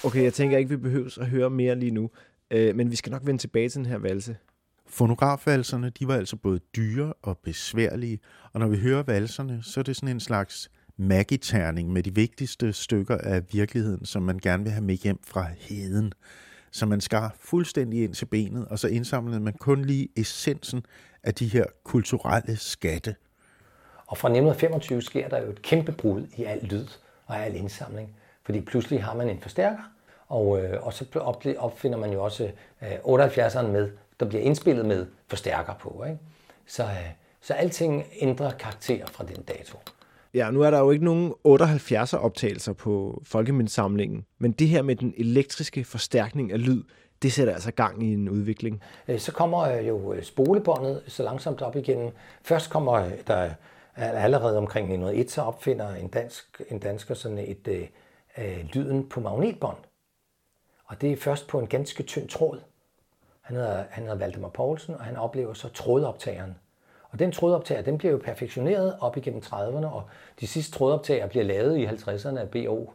Okay, 0.05 0.23
jeg 0.23 0.35
tænker 0.35 0.59
ikke, 0.59 0.71
vi 0.71 0.77
behøver 0.77 1.19
at 1.21 1.27
høre 1.27 1.51
mere 1.51 1.75
lige 1.75 1.91
nu, 1.91 2.11
øh, 2.51 2.77
men 2.77 2.91
vi 2.91 2.97
skal 2.97 3.13
nok 3.13 3.27
vende 3.27 3.41
tilbage 3.41 3.69
til 3.69 3.79
den 3.79 3.87
her 3.87 3.99
valse. 3.99 4.37
Fonografvalserne, 4.97 5.91
de 5.91 6.09
var 6.09 6.15
altså 6.15 6.37
både 6.37 6.61
dyre 6.77 7.13
og 7.23 7.39
besværlige, 7.39 8.19
og 8.53 8.61
når 8.61 8.67
vi 8.67 8.77
hører 8.77 9.03
valserne, 9.03 9.63
så 9.63 9.81
er 9.81 9.85
det 9.85 9.97
sådan 9.97 10.09
en 10.09 10.21
slags 10.21 10.71
magiterning 10.97 11.93
med 11.93 12.03
de 12.03 12.15
vigtigste 12.15 12.73
stykker 12.73 13.19
af 13.19 13.43
virkeligheden, 13.53 14.07
som 14.07 14.23
man 14.23 14.39
gerne 14.39 14.63
vil 14.63 14.73
have 14.73 14.85
med 14.85 14.95
hjem 14.95 15.19
fra 15.25 15.47
heden. 15.59 16.13
Så 16.71 16.87
man 16.87 17.01
skar 17.01 17.37
fuldstændig 17.41 18.05
ind 18.05 18.15
til 18.15 18.27
benet, 18.27 18.69
og 18.69 18.79
så 18.79 18.89
indsamlede 18.89 19.41
man 19.41 19.53
kun 19.53 19.85
lige 19.85 20.09
essensen 20.17 20.85
af 21.23 21.35
de 21.35 21.47
her 21.47 21.65
kulturelle 21.85 22.57
skatte. 22.57 23.17
Og 24.07 24.19
fra 24.19 24.29
1925 24.29 25.03
sker 25.03 25.29
der 25.29 25.43
jo 25.43 25.51
et 25.51 25.63
kæmpe 25.63 25.93
brud 25.93 26.27
i 26.37 26.45
al 26.45 26.59
lyd 26.63 26.87
og 27.27 27.45
al 27.45 27.57
indsamling, 27.57 28.17
fordi 28.45 28.61
pludselig 28.61 29.05
har 29.05 29.15
man 29.15 29.29
en 29.29 29.41
forstærker, 29.41 29.93
og, 30.29 30.63
øh, 30.63 30.87
og 30.87 30.93
så 30.93 31.05
opfinder 31.59 31.99
man 31.99 32.13
jo 32.13 32.25
også 32.25 32.51
øh, 32.83 32.93
78'eren 32.93 33.67
med 33.67 33.91
der 34.21 34.27
bliver 34.27 34.43
indspillet 34.43 34.87
med 34.87 35.07
forstærker 35.29 35.75
på. 35.75 36.05
Ikke? 36.07 36.19
Så, 36.67 36.83
øh, 36.83 37.11
så 37.41 37.55
alting 37.55 38.05
ændrer 38.21 38.51
karakter 38.51 39.07
fra 39.07 39.25
den 39.25 39.43
dato. 39.43 39.79
Ja, 40.35 40.51
nu 40.51 40.63
er 40.63 40.71
der 40.71 40.79
jo 40.79 40.91
ikke 40.91 41.05
nogen 41.05 41.35
78'er 41.49 42.17
optagelser 42.17 42.73
på 42.73 43.23
folkemindsamlingen, 43.25 44.25
men 44.39 44.53
det 44.53 44.69
her 44.69 44.83
med 44.83 44.97
den 44.97 45.15
elektriske 45.17 45.85
forstærkning 45.85 46.53
af 46.53 46.67
lyd, 46.67 46.83
det 47.23 47.33
sætter 47.33 47.53
altså 47.53 47.71
gang 47.71 48.03
i 48.03 48.13
en 48.13 48.29
udvikling. 48.29 48.83
Øh, 49.09 49.19
så 49.19 49.33
kommer 49.33 49.61
øh, 49.61 49.89
jo 49.89 50.15
spolebåndet 50.23 51.03
så 51.07 51.23
langsomt 51.23 51.63
op 51.63 51.77
igen. 51.77 52.13
Først 52.43 52.71
kommer 52.71 53.09
der 53.27 53.51
allerede 53.97 54.59
omkring 54.59 54.85
1901, 54.85 55.31
så 55.31 55.43
opfinder 55.43 55.95
en, 55.95 56.09
dansk, 56.09 56.63
en 56.69 56.79
dansker 56.79 57.15
sådan 57.15 57.39
et 57.39 57.69
øh, 58.39 58.65
lyden 58.73 59.09
på 59.09 59.21
magnetbånd. 59.21 59.77
Og 60.85 61.01
det 61.01 61.13
er 61.13 61.17
først 61.17 61.47
på 61.47 61.59
en 61.59 61.67
ganske 61.67 62.03
tynd 62.03 62.29
tråd. 62.29 62.61
Han 63.47 63.57
hedder, 63.57 63.85
han 63.91 64.03
hedder 64.03 64.19
Valdemar 64.19 64.49
Poulsen, 64.49 64.95
og 64.95 65.05
han 65.05 65.17
oplever 65.17 65.55
så 65.55 65.69
trådoptageren. 65.69 66.55
Og 67.11 67.19
den 67.19 67.33
trådoptager, 67.33 67.83
den 67.83 67.99
bliver 67.99 68.13
jo 68.13 68.21
perfektioneret 68.25 68.97
op 69.01 69.17
igennem 69.17 69.43
30'erne, 69.45 69.87
og 69.87 70.03
de 70.41 70.47
sidste 70.47 70.73
trådoptager 70.73 71.27
bliver 71.27 71.45
lavet 71.45 71.79
i 71.79 71.87
50'erne 71.87 72.39
af 72.39 72.51
BO, 72.51 72.93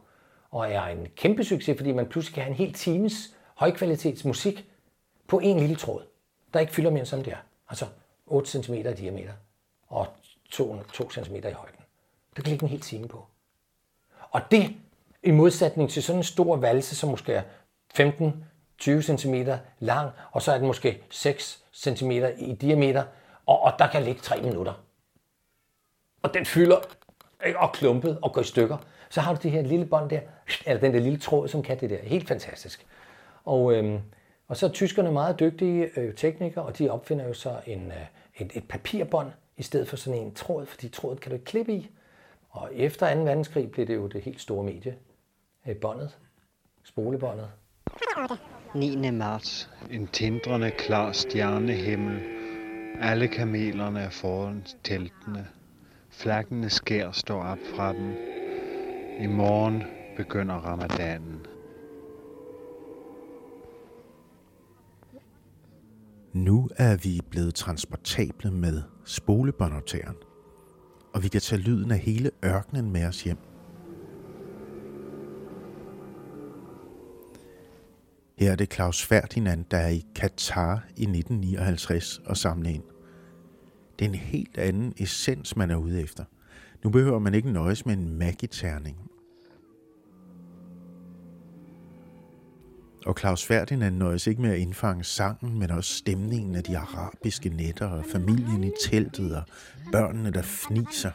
og 0.50 0.72
er 0.72 0.82
en 0.82 1.08
kæmpe 1.16 1.44
succes, 1.44 1.76
fordi 1.76 1.92
man 1.92 2.06
pludselig 2.06 2.34
kan 2.34 2.42
have 2.42 2.50
en 2.50 2.56
hel 2.56 2.72
times 2.72 3.36
højkvalitets 3.54 4.24
musik 4.24 4.68
på 5.26 5.38
en 5.38 5.58
lille 5.58 5.76
tråd, 5.76 6.02
der 6.54 6.60
ikke 6.60 6.72
fylder 6.72 6.90
mere 6.90 7.06
som 7.06 7.22
det 7.22 7.32
er. 7.32 7.38
Altså 7.68 7.86
8 8.26 8.50
cm 8.50 8.74
i 8.74 8.82
diameter 8.82 9.32
og 9.88 10.06
2, 10.50 10.82
2 10.92 11.10
cm 11.10 11.34
i 11.34 11.40
højden. 11.40 11.80
Der 12.36 12.42
kan 12.42 12.50
ligge 12.50 12.64
en 12.64 12.70
hel 12.70 12.80
time 12.80 13.08
på. 13.08 13.26
Og 14.30 14.40
det, 14.50 14.76
i 15.22 15.30
modsætning 15.30 15.90
til 15.90 16.02
sådan 16.02 16.18
en 16.18 16.24
stor 16.24 16.56
valse, 16.56 16.96
som 16.96 17.10
måske 17.10 17.32
er 17.32 17.42
15 17.94 18.44
20 18.82 19.02
cm 19.02 19.34
lang, 19.78 20.10
og 20.32 20.42
så 20.42 20.52
er 20.52 20.58
den 20.58 20.66
måske 20.66 21.02
6 21.10 21.64
cm 21.72 22.10
i 22.38 22.56
diameter, 22.60 23.04
og, 23.46 23.60
og 23.60 23.72
der 23.78 23.86
kan 23.86 24.02
ligge 24.02 24.20
3 24.20 24.42
minutter. 24.42 24.72
Og 26.22 26.34
den 26.34 26.46
fylder 26.46 26.76
ikke, 27.46 27.58
og 27.58 27.72
klumpet 27.72 28.18
og 28.22 28.32
går 28.32 28.40
i 28.40 28.44
stykker. 28.44 28.76
Så 29.10 29.20
har 29.20 29.34
du 29.34 29.40
det 29.42 29.50
her 29.50 29.62
lille 29.62 29.86
bånd 29.86 30.10
der, 30.10 30.20
eller 30.66 30.80
den 30.80 30.94
der 30.94 31.00
lille 31.00 31.18
tråd, 31.18 31.48
som 31.48 31.62
kan 31.62 31.80
det 31.80 31.90
der. 31.90 31.98
Helt 32.02 32.28
fantastisk. 32.28 32.86
Og, 33.44 33.72
øhm, 33.72 34.00
og 34.48 34.56
så 34.56 34.66
er 34.66 34.70
tyskerne 34.70 35.12
meget 35.12 35.40
dygtige 35.40 35.90
øh, 35.96 36.14
teknikere, 36.14 36.64
og 36.64 36.78
de 36.78 36.90
opfinder 36.90 37.26
jo 37.26 37.34
så 37.34 37.60
en, 37.66 37.86
øh, 37.86 38.06
et, 38.36 38.52
et 38.54 38.68
papirbånd 38.68 39.32
i 39.56 39.62
stedet 39.62 39.88
for 39.88 39.96
sådan 39.96 40.20
en 40.20 40.34
tråd, 40.34 40.66
fordi 40.66 40.88
tråden 40.88 41.18
kan 41.18 41.30
du 41.30 41.34
ikke 41.34 41.44
klippe 41.44 41.72
i. 41.72 41.90
Og 42.50 42.74
efter 42.74 43.14
2. 43.14 43.20
verdenskrig 43.20 43.70
blev 43.70 43.86
det 43.86 43.94
jo 43.94 44.06
det 44.06 44.22
helt 44.22 44.40
store 44.40 44.64
medie. 44.64 44.96
Øh, 45.66 45.76
båndet. 45.76 46.18
Spolebåndet. 46.84 47.48
9. 48.74 49.14
marts. 49.14 49.70
En 49.90 50.06
tindrende 50.06 50.70
klar 50.70 51.12
stjernehimmel. 51.12 52.20
Alle 53.00 53.28
kamelerne 53.28 54.00
er 54.00 54.10
foran 54.10 54.64
teltene. 54.84 55.46
Flaggende 56.10 56.70
skær 56.70 57.10
står 57.10 57.42
op 57.42 57.58
fra 57.74 57.92
dem. 57.92 58.14
I 59.20 59.26
morgen 59.26 59.82
begynder 60.16 60.54
ramadanen. 60.54 61.46
Nu 66.32 66.68
er 66.76 66.96
vi 66.96 67.20
blevet 67.30 67.54
transportable 67.54 68.50
med 68.50 68.82
spolebåndoptageren, 69.04 70.16
og 71.14 71.22
vi 71.22 71.28
kan 71.28 71.40
tage 71.40 71.62
lyden 71.62 71.90
af 71.90 71.98
hele 71.98 72.30
ørkenen 72.44 72.92
med 72.92 73.06
os 73.06 73.22
hjem. 73.22 73.51
Her 78.42 78.52
er 78.52 78.56
det 78.56 78.72
Claus 78.72 79.06
Ferdinand, 79.06 79.64
der 79.70 79.76
er 79.76 79.88
i 79.88 80.06
Katar 80.14 80.84
i 80.96 81.02
1959 81.02 82.18
og 82.18 82.36
samle 82.36 82.72
ind. 82.72 82.82
Det 83.98 84.04
er 84.04 84.08
en 84.08 84.14
helt 84.14 84.58
anden 84.58 84.94
essens, 84.96 85.56
man 85.56 85.70
er 85.70 85.76
ude 85.76 86.02
efter. 86.02 86.24
Nu 86.84 86.90
behøver 86.90 87.18
man 87.18 87.34
ikke 87.34 87.50
nøjes 87.50 87.86
med 87.86 87.94
en 87.94 88.18
magiterning. 88.18 89.10
Og 93.06 93.18
Claus 93.18 93.46
Ferdinand 93.46 93.96
nøjes 93.96 94.26
ikke 94.26 94.42
med 94.42 94.50
at 94.50 94.58
indfange 94.58 95.04
sangen, 95.04 95.58
men 95.58 95.70
også 95.70 95.94
stemningen 95.94 96.54
af 96.54 96.64
de 96.64 96.78
arabiske 96.78 97.48
nætter 97.48 97.86
og 97.86 98.04
familien 98.04 98.64
i 98.64 98.70
teltet 98.88 99.36
og 99.36 99.42
børnene, 99.92 100.30
der 100.30 100.42
fniser. 100.42 101.12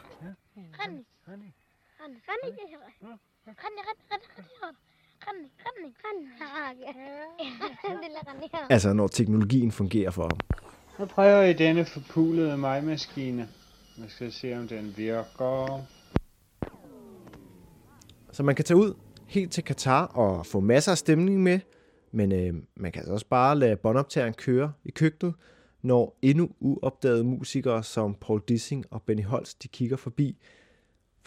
Altså 8.70 8.92
når 8.92 9.06
teknologien 9.06 9.72
fungerer 9.72 10.10
for 10.10 10.22
ham. 10.22 10.38
Nu 10.98 11.04
prøver 11.04 11.42
I 11.42 11.52
denne 11.52 11.84
forpulede 11.84 12.56
majmaskine. 12.56 13.48
Jeg 13.98 14.06
skal 14.08 14.32
se, 14.32 14.58
om 14.58 14.68
den 14.68 14.94
virker. 14.96 15.84
Så 18.32 18.42
man 18.42 18.54
kan 18.54 18.64
tage 18.64 18.78
ud 18.78 18.94
helt 19.26 19.52
til 19.52 19.64
Katar 19.64 20.06
og 20.06 20.46
få 20.46 20.60
masser 20.60 20.92
af 20.92 20.98
stemning 20.98 21.42
med, 21.42 21.60
men 22.12 22.32
øh, 22.32 22.54
man 22.76 22.92
kan 22.92 23.00
altså 23.00 23.12
også 23.12 23.26
bare 23.26 23.58
lade 23.58 23.76
båndoptageren 23.76 24.34
køre 24.34 24.72
i 24.84 24.90
køkkenet, 24.90 25.34
når 25.82 26.18
endnu 26.22 26.50
uopdagede 26.60 27.24
musikere 27.24 27.82
som 27.82 28.14
Paul 28.14 28.42
Dissing 28.48 28.84
og 28.90 29.02
Benny 29.02 29.24
Holst 29.24 29.62
de 29.62 29.68
kigger 29.68 29.96
forbi. 29.96 30.36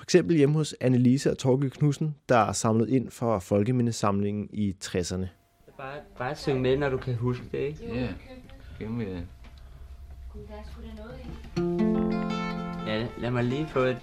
For 0.01 0.05
eksempel 0.05 0.37
hjemme 0.37 0.55
hos 0.55 0.75
Annelise 0.81 1.31
og 1.31 1.37
Torgild 1.37 1.71
Knudsen, 1.71 2.15
der 2.29 2.37
er 2.37 2.51
samlet 2.51 2.89
ind 2.89 3.11
for 3.11 3.39
folkemindesamlingen 3.39 4.49
i 4.53 4.75
60'erne. 4.83 5.25
Bare, 5.77 5.97
bare 6.17 6.35
synge 6.35 6.61
med, 6.61 6.77
når 6.77 6.89
du 6.89 6.97
kan 6.97 7.15
huske 7.15 7.43
det, 7.51 7.57
ikke? 7.57 7.85
Ja, 7.85 8.13
yeah. 8.81 8.91
med. 8.91 9.21
Ja, 12.87 13.07
lad 13.17 13.31
mig 13.31 13.43
lige 13.43 13.67
få 13.67 13.79
et... 13.79 13.97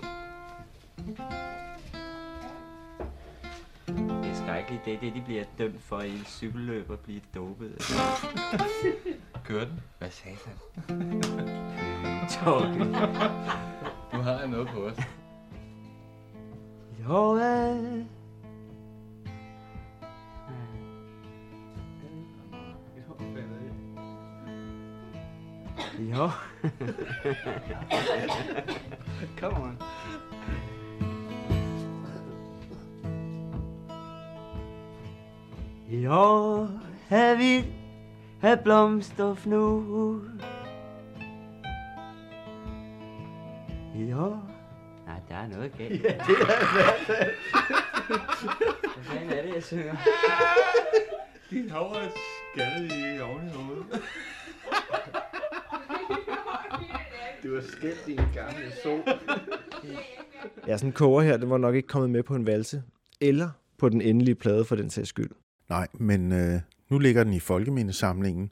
Det 3.87 4.31
er 4.31 4.35
skrækkeligt, 4.35 4.85
det 4.85 4.95
er 4.95 5.00
det, 5.00 5.14
de 5.14 5.23
bliver 5.26 5.45
dømt 5.59 5.83
for 5.83 6.00
i 6.00 6.19
cykelløb 6.26 6.90
og 6.90 6.99
blive 6.99 7.21
dopet. 7.35 7.83
Kører 9.45 9.64
den? 9.64 9.81
Hvad 9.99 10.11
sagde 10.11 10.37
han? 10.47 10.57
Torgild. 12.28 12.95
Du 14.12 14.17
har 14.17 14.47
noget 14.47 14.69
på 14.69 14.85
os. 14.85 14.97
Jo, 17.09 17.37
øh... 17.37 18.05
Jo. 25.99 26.31
Come 29.40 29.57
on. 29.57 29.79
Jo, 35.88 36.66
her 37.09 37.37
vi 37.37 37.73
have 38.40 38.57
blomster 38.57 39.35
nu. 39.47 40.23
Jo. 43.94 44.47
Der 45.29 45.35
er 45.35 45.49
noget 45.49 45.73
galt. 45.79 46.03
Ja, 46.05 46.09
det 46.09 46.19
er 46.19 46.41
i 46.41 46.45
hvert 46.75 47.01
fald. 47.07 47.31
Hvad 48.95 49.05
fanden 49.05 49.31
er 49.31 49.43
det, 49.43 49.55
jeg 49.55 49.62
synger? 49.62 49.97
Din 51.51 51.71
hår 51.71 51.95
er 51.95 52.09
skaldet 52.55 52.93
i 53.17 53.21
oven 53.21 53.47
i 53.47 53.51
hovedet. 53.51 54.03
Du 57.43 57.55
har 57.55 57.62
skældt 57.62 58.07
din 58.07 58.17
gamle 58.17 58.73
sol. 58.83 59.01
Ja, 60.67 60.77
sådan 60.77 60.88
en 60.88 60.93
koger 60.93 61.23
her, 61.23 61.37
den 61.37 61.51
var 61.51 61.59
nok 61.59 61.75
ikke 61.75 61.88
kommet 61.88 62.11
med 62.11 62.23
på 62.23 62.35
en 62.35 62.47
valse. 62.47 62.83
Eller 63.21 63.51
på 63.79 63.88
den 63.88 64.01
endelige 64.01 64.35
plade 64.35 64.64
for 64.64 64.77
den 64.77 64.91
sags 64.91 65.09
skyld. 65.09 65.31
Nej, 65.69 65.88
men 65.93 66.33
øh, 66.33 66.61
nu 66.88 66.99
ligger 66.99 67.25
den 67.25 67.33
i 67.33 67.41
folkemindesamlingen. 67.41 68.51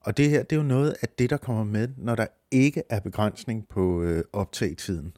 Og 0.00 0.16
det 0.16 0.30
her, 0.30 0.42
det 0.42 0.52
er 0.52 0.60
jo 0.60 0.66
noget 0.66 0.96
af 1.02 1.08
det, 1.18 1.30
der 1.30 1.36
kommer 1.36 1.64
med, 1.64 1.88
når 1.96 2.14
der 2.14 2.26
ikke 2.50 2.82
er 2.90 3.00
begrænsning 3.00 3.68
på 3.68 4.02
øh, 4.02 4.24
optagetiden. 4.32 5.16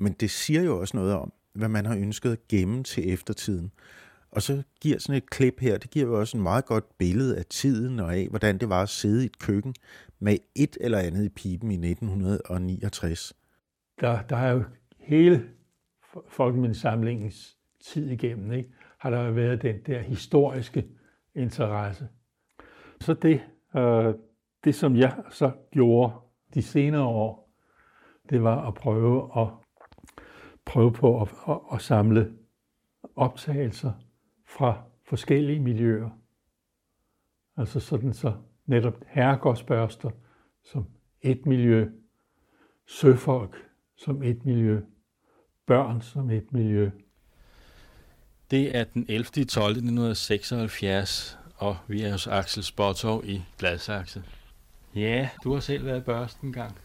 Men 0.00 0.12
det 0.12 0.30
siger 0.30 0.62
jo 0.62 0.80
også 0.80 0.96
noget 0.96 1.14
om, 1.14 1.32
hvad 1.52 1.68
man 1.68 1.86
har 1.86 1.96
ønsket 1.96 2.32
at 2.32 2.48
gemme 2.48 2.82
til 2.84 3.12
eftertiden. 3.12 3.72
Og 4.30 4.42
så 4.42 4.62
giver 4.80 4.98
sådan 4.98 5.16
et 5.16 5.30
klip 5.30 5.60
her, 5.60 5.78
det 5.78 5.90
giver 5.90 6.06
jo 6.06 6.18
også 6.20 6.36
en 6.36 6.42
meget 6.42 6.64
godt 6.64 6.98
billede 6.98 7.38
af 7.38 7.44
tiden 7.44 8.00
og 8.00 8.16
af, 8.16 8.26
hvordan 8.28 8.58
det 8.58 8.68
var 8.68 8.82
at 8.82 8.88
sidde 8.88 9.22
i 9.22 9.26
et 9.26 9.38
køkken 9.38 9.74
med 10.18 10.36
et 10.56 10.76
eller 10.80 10.98
andet 10.98 11.24
i 11.24 11.28
pipen 11.28 11.70
i 11.70 11.90
1969. 11.90 13.32
Der, 14.00 14.22
der 14.22 14.36
er 14.36 14.52
jo 14.52 14.62
hele 14.98 15.44
folkemindsamlingens 16.28 17.56
tid 17.84 18.10
igennem, 18.10 18.52
ikke? 18.52 18.70
har 18.98 19.10
der 19.10 19.22
jo 19.22 19.32
været 19.32 19.62
den 19.62 19.76
der 19.86 20.00
historiske 20.00 20.86
interesse. 21.34 22.08
Så 23.00 23.14
det, 23.14 23.40
øh, 23.76 24.14
det 24.64 24.74
som 24.74 24.96
jeg 24.96 25.16
så 25.30 25.50
gjorde 25.72 26.12
de 26.54 26.62
senere 26.62 27.04
år, 27.04 27.50
det 28.30 28.42
var 28.42 28.68
at 28.68 28.74
prøve 28.74 29.30
at 29.36 29.48
prøve 30.70 30.92
på 30.92 31.22
at, 31.22 31.28
at, 31.48 31.58
at 31.72 31.82
samle 31.82 32.32
optagelser 33.16 33.92
fra 34.46 34.82
forskellige 35.04 35.60
miljøer. 35.60 36.10
Altså 37.56 37.80
sådan 37.80 38.12
så 38.12 38.32
netop 38.66 38.94
herregårdsbørster 39.06 40.10
som 40.64 40.86
et 41.22 41.46
miljø, 41.46 41.90
søfolk 42.86 43.56
som 43.96 44.22
et 44.22 44.44
miljø, 44.44 44.80
børn 45.66 46.00
som 46.00 46.30
et 46.30 46.52
miljø. 46.52 46.90
Det 48.50 48.76
er 48.76 48.84
den 48.84 49.06
11. 49.08 49.24
12. 49.24 49.70
1976, 49.70 51.38
og 51.56 51.76
vi 51.88 52.02
er 52.02 52.10
hos 52.12 52.26
Axel 52.26 52.62
Spottov 52.62 53.24
i 53.24 53.42
Gladsaxe. 53.58 54.24
Ja, 54.94 55.28
du 55.44 55.52
har 55.52 55.60
selv 55.60 55.84
været 55.84 56.04
børsten 56.04 56.46
en 56.46 56.52
gang. 56.52 56.78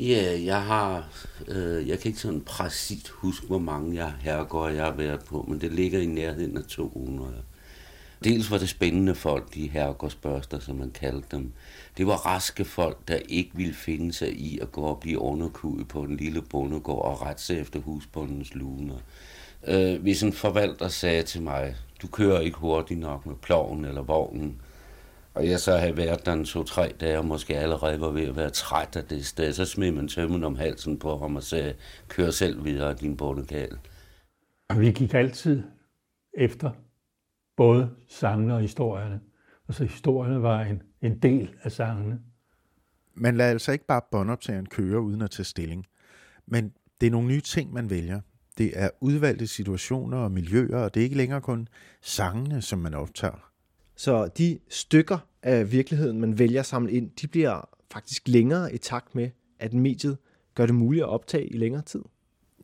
Ja, 0.00 0.40
jeg 0.44 0.62
har, 0.62 1.08
øh, 1.48 1.88
jeg 1.88 1.98
kan 1.98 2.08
ikke 2.08 2.20
sådan 2.20 2.40
præcist 2.40 3.08
huske, 3.08 3.46
hvor 3.46 3.58
mange 3.58 3.96
jeg 3.96 4.12
herregård 4.20 4.72
jeg 4.72 4.84
har 4.84 4.92
været 4.92 5.24
på, 5.24 5.44
men 5.48 5.60
det 5.60 5.72
ligger 5.72 6.00
i 6.00 6.06
nærheden 6.06 6.56
af 6.56 6.64
200. 6.64 7.34
Dels 8.24 8.50
var 8.50 8.58
det 8.58 8.68
spændende 8.68 9.14
folk, 9.14 9.54
de 9.54 9.68
herregårdsbørster, 9.68 10.58
som 10.58 10.76
man 10.76 10.90
kaldte 10.90 11.36
dem. 11.36 11.52
Det 11.96 12.06
var 12.06 12.14
raske 12.14 12.64
folk, 12.64 13.08
der 13.08 13.18
ikke 13.28 13.50
ville 13.54 13.74
finde 13.74 14.12
sig 14.12 14.32
i 14.32 14.58
at 14.58 14.72
gå 14.72 14.80
og 14.80 15.00
blive 15.00 15.18
underkudet 15.18 15.88
på 15.88 16.02
en 16.02 16.16
lille 16.16 16.42
bondegård 16.42 17.04
og 17.04 17.22
rette 17.22 17.42
sig 17.42 17.58
efter 17.58 17.80
husbundens 17.80 18.54
luner. 18.54 18.98
Øh, 19.66 20.02
hvis 20.02 20.22
en 20.22 20.32
forvalter 20.32 20.88
sagde 20.88 21.22
til 21.22 21.42
mig, 21.42 21.76
du 22.02 22.06
kører 22.06 22.40
ikke 22.40 22.58
hurtigt 22.58 23.00
nok 23.00 23.26
med 23.26 23.34
ploven 23.34 23.84
eller 23.84 24.02
vognen, 24.02 24.60
og 25.38 25.48
jeg 25.48 25.60
så 25.60 25.76
havde 25.76 25.96
været 25.96 26.26
der 26.26 26.32
en 26.32 26.44
to-tre 26.44 26.92
dage, 27.00 27.18
og 27.18 27.24
måske 27.24 27.56
allerede 27.56 28.00
var 28.00 28.10
ved 28.10 28.28
at 28.28 28.36
være 28.36 28.50
træt 28.50 28.96
af 28.96 29.04
det 29.04 29.26
sted, 29.26 29.52
så 29.52 29.64
smed 29.64 29.92
man 29.92 30.08
tømmen 30.08 30.44
om 30.44 30.56
halsen 30.56 30.98
på 30.98 31.18
ham 31.18 31.36
og 31.36 31.42
sagde, 31.42 31.74
kør 32.08 32.30
selv 32.30 32.64
videre, 32.64 32.94
din 32.94 33.16
bondekal. 33.16 33.78
Vi 34.76 34.92
gik 34.92 35.14
altid 35.14 35.62
efter 36.34 36.70
både 37.56 37.90
sangene 38.08 38.54
og 38.54 38.60
historierne. 38.60 39.20
Altså 39.68 39.84
historierne 39.84 40.42
var 40.42 40.60
en, 40.60 40.82
en 41.02 41.18
del 41.18 41.54
af 41.62 41.72
sangene. 41.72 42.20
Man 43.14 43.36
lader 43.36 43.50
altså 43.50 43.72
ikke 43.72 43.86
bare 43.86 44.02
båndoptageren 44.10 44.66
køre 44.66 45.00
uden 45.00 45.22
at 45.22 45.30
tage 45.30 45.44
stilling. 45.44 45.86
Men 46.46 46.72
det 47.00 47.06
er 47.06 47.10
nogle 47.10 47.28
nye 47.28 47.40
ting, 47.40 47.72
man 47.72 47.90
vælger. 47.90 48.20
Det 48.58 48.72
er 48.74 48.90
udvalgte 49.00 49.46
situationer 49.46 50.18
og 50.18 50.32
miljøer, 50.32 50.78
og 50.78 50.94
det 50.94 51.00
er 51.00 51.04
ikke 51.04 51.16
længere 51.16 51.40
kun 51.40 51.68
sangene, 52.00 52.62
som 52.62 52.78
man 52.78 52.94
optager. 52.94 53.47
Så 53.98 54.26
de 54.26 54.58
stykker 54.68 55.18
af 55.42 55.72
virkeligheden, 55.72 56.20
man 56.20 56.38
vælger 56.38 56.60
at 56.60 56.66
samle 56.66 56.92
ind, 56.92 57.10
de 57.10 57.26
bliver 57.26 57.68
faktisk 57.92 58.28
længere 58.28 58.74
i 58.74 58.78
takt 58.78 59.14
med, 59.14 59.30
at 59.58 59.74
mediet 59.74 60.18
gør 60.54 60.66
det 60.66 60.74
muligt 60.74 61.02
at 61.02 61.08
optage 61.08 61.46
i 61.46 61.56
længere 61.56 61.82
tid. 61.82 62.02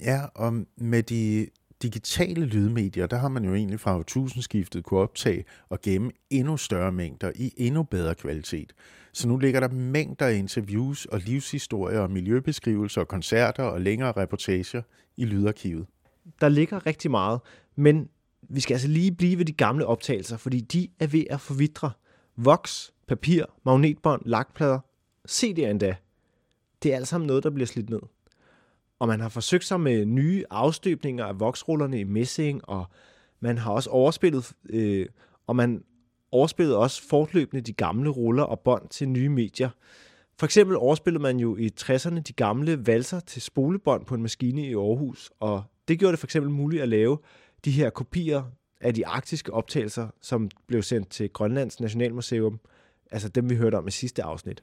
Ja, 0.01 0.23
og 0.35 0.64
med 0.77 1.03
de 1.03 1.47
digitale 1.83 2.47
lydmedier, 2.47 3.07
der 3.07 3.16
har 3.16 3.29
man 3.29 3.44
jo 3.44 3.55
egentlig 3.55 3.81
fra 3.81 4.03
tusindskiftet 4.03 4.85
kunne 4.85 5.01
optage 5.01 5.44
og 5.68 5.81
gemme 5.81 6.11
endnu 6.31 6.57
større 6.57 6.92
mængder 6.92 7.33
i 7.35 7.53
endnu 7.57 7.83
bedre 7.83 8.14
kvalitet. 8.14 8.73
Så 9.12 9.29
nu 9.29 9.37
ligger 9.37 9.61
der 9.61 9.68
mængder 9.68 10.27
af 10.27 10.35
interviews 10.35 11.05
og 11.05 11.20
livshistorier 11.20 12.01
og 12.01 12.11
miljøbeskrivelser 12.11 13.01
og 13.01 13.09
koncerter 13.09 13.62
og 13.62 13.81
længere 13.81 14.12
reportager 14.12 14.83
i 15.16 15.25
lydarkivet. 15.25 15.87
Der 16.40 16.49
ligger 16.49 16.87
rigtig 16.87 17.11
meget, 17.11 17.40
men 17.77 18.09
vi 18.49 18.61
skal 18.61 18.75
altså 18.75 18.89
lige 18.89 19.13
blive 19.13 19.39
ved 19.39 19.45
de 19.45 19.53
gamle 19.53 19.87
optagelser, 19.87 20.37
fordi 20.37 20.61
de 20.61 20.89
er 21.01 21.07
ved 21.07 21.25
at 21.31 21.41
forvitre. 21.41 21.91
Voks, 22.37 22.93
papir, 23.09 23.45
magnetbånd, 23.65 24.23
lakplader, 24.25 24.79
CD'er 25.31 25.67
endda. 25.67 25.97
Det 26.83 26.93
er 26.93 26.97
alt 26.97 27.09
sammen 27.09 27.27
noget, 27.27 27.45
der 27.45 27.51
bliver 27.51 27.67
slidt 27.67 27.91
ned. 27.91 28.01
Og 28.99 29.09
man 29.09 29.21
har 29.21 29.29
forsøgt 29.29 29.65
sig 29.65 29.81
med 29.81 30.05
nye 30.05 30.45
afstøbninger 30.51 31.25
af 31.25 31.41
voksrullerne 31.41 32.01
i 32.01 32.05
messing, 32.05 32.69
og 32.69 32.85
man 33.41 33.59
har 33.59 33.73
også 33.73 33.91
overspillet, 33.91 34.53
øh, 34.71 35.07
og 35.47 35.57
man 35.57 35.85
overspillede 36.33 36.79
også 36.79 37.09
fortløbende 37.09 37.61
de 37.61 37.73
gamle 37.73 38.11
ruller 38.11 38.43
og 38.43 38.61
bånd 38.61 38.89
til 38.89 39.09
nye 39.09 39.29
medier. 39.29 39.71
For 40.39 40.47
eksempel 40.47 40.77
overspillede 40.77 41.23
man 41.23 41.39
jo 41.39 41.57
i 41.57 41.71
60'erne 41.81 42.21
de 42.21 42.33
gamle 42.33 42.87
valser 42.87 43.21
til 43.21 43.43
spolebånd 43.43 44.07
på 44.07 44.15
en 44.15 44.23
maskine 44.23 44.67
i 44.67 44.75
Aarhus, 44.75 45.31
og 45.41 45.63
det 45.89 45.99
gjorde 45.99 46.13
det 46.13 46.19
for 46.19 46.27
eksempel 46.27 46.51
muligt 46.51 46.83
at 46.83 46.89
lave 46.89 47.19
de 47.64 47.70
her 47.70 47.90
kopier 47.90 48.42
af 48.81 48.94
de 48.94 49.07
arktiske 49.07 49.53
optagelser, 49.53 50.09
som 50.20 50.50
blev 50.66 50.83
sendt 50.83 51.09
til 51.09 51.31
Grønlands 51.31 51.81
Nationalmuseum, 51.81 52.61
altså 53.11 53.29
dem 53.29 53.50
vi 53.50 53.57
hørte 53.57 53.77
om 53.77 53.88
i 53.88 53.90
sidste 53.90 54.22
afsnit. 54.22 54.62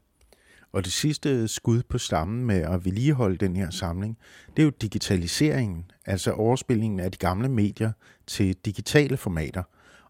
Og 0.71 0.85
det 0.85 0.93
sidste 0.93 1.47
skud 1.47 1.83
på 1.89 1.97
stammen 1.97 2.45
med 2.45 2.61
at 2.61 2.85
vedligeholde 2.85 3.37
den 3.37 3.55
her 3.55 3.69
samling, 3.69 4.17
det 4.57 4.59
er 4.59 4.63
jo 4.63 4.69
digitaliseringen, 4.81 5.91
altså 6.05 6.31
overspillingen 6.31 6.99
af 6.99 7.11
de 7.11 7.17
gamle 7.17 7.49
medier 7.49 7.91
til 8.27 8.55
digitale 8.65 9.17
formater. 9.17 9.63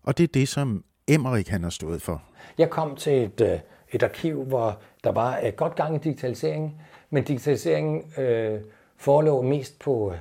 Og 0.03 0.17
det 0.17 0.23
er 0.23 0.27
det, 0.27 0.47
som 0.47 0.83
Emmerik 1.07 1.47
han 1.47 1.63
har 1.63 1.69
stået 1.69 2.01
for. 2.01 2.23
Jeg 2.57 2.69
kom 2.69 2.95
til 2.95 3.23
et, 3.23 3.41
øh, 3.41 3.59
et 3.91 4.03
arkiv, 4.03 4.43
hvor 4.43 4.81
der 5.03 5.11
var 5.11 5.37
et 5.37 5.55
godt 5.55 5.75
gang 5.75 5.95
i 5.95 5.99
digitaliseringen, 5.99 6.81
men 7.09 7.23
digitaliseringen 7.23 8.03
øh, 8.17 8.61
forelå 8.97 9.41
mest 9.41 9.79
på, 9.79 10.13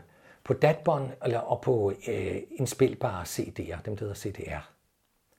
på 0.51 0.55
datbånd 0.55 1.11
eller, 1.25 1.39
og 1.39 1.61
på 1.61 1.93
øh, 2.09 2.37
indspilbare 2.51 3.23
CD'er, 3.23 3.83
dem 3.85 3.97
der 3.97 4.05
hedder 4.05 4.15
CDR. 4.15 4.71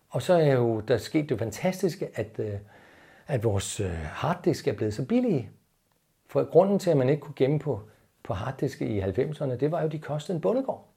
Og 0.10 0.21
så 0.21 0.34
er 0.34 0.54
jo 0.54 0.80
der 0.80 0.97
sket 0.97 1.30
det 1.30 1.39
fantastiske, 1.39 2.10
at, 2.13 2.39
øh, 2.39 2.54
at 3.28 3.43
vores 3.43 3.80
øh, 3.80 3.91
harddisk 3.91 4.67
er 4.67 4.74
blevet 4.74 4.93
så 4.93 5.06
billige. 5.06 5.50
For 6.28 6.43
grunden 6.43 6.80
til, 6.80 6.89
at 6.89 6.97
man 6.97 7.10
ikke 7.10 7.21
kunne 7.21 7.36
gemme 7.36 7.60
på, 7.60 7.82
på 8.24 8.34
harddiske 8.34 8.88
i 8.88 9.02
90'erne, 9.02 9.56
det 9.56 9.71
var 9.71 9.80
jo, 9.80 9.86
at 9.86 9.91
de 9.91 10.00
kostede 10.00 10.36
en 10.36 10.41
bundegård. 10.41 10.88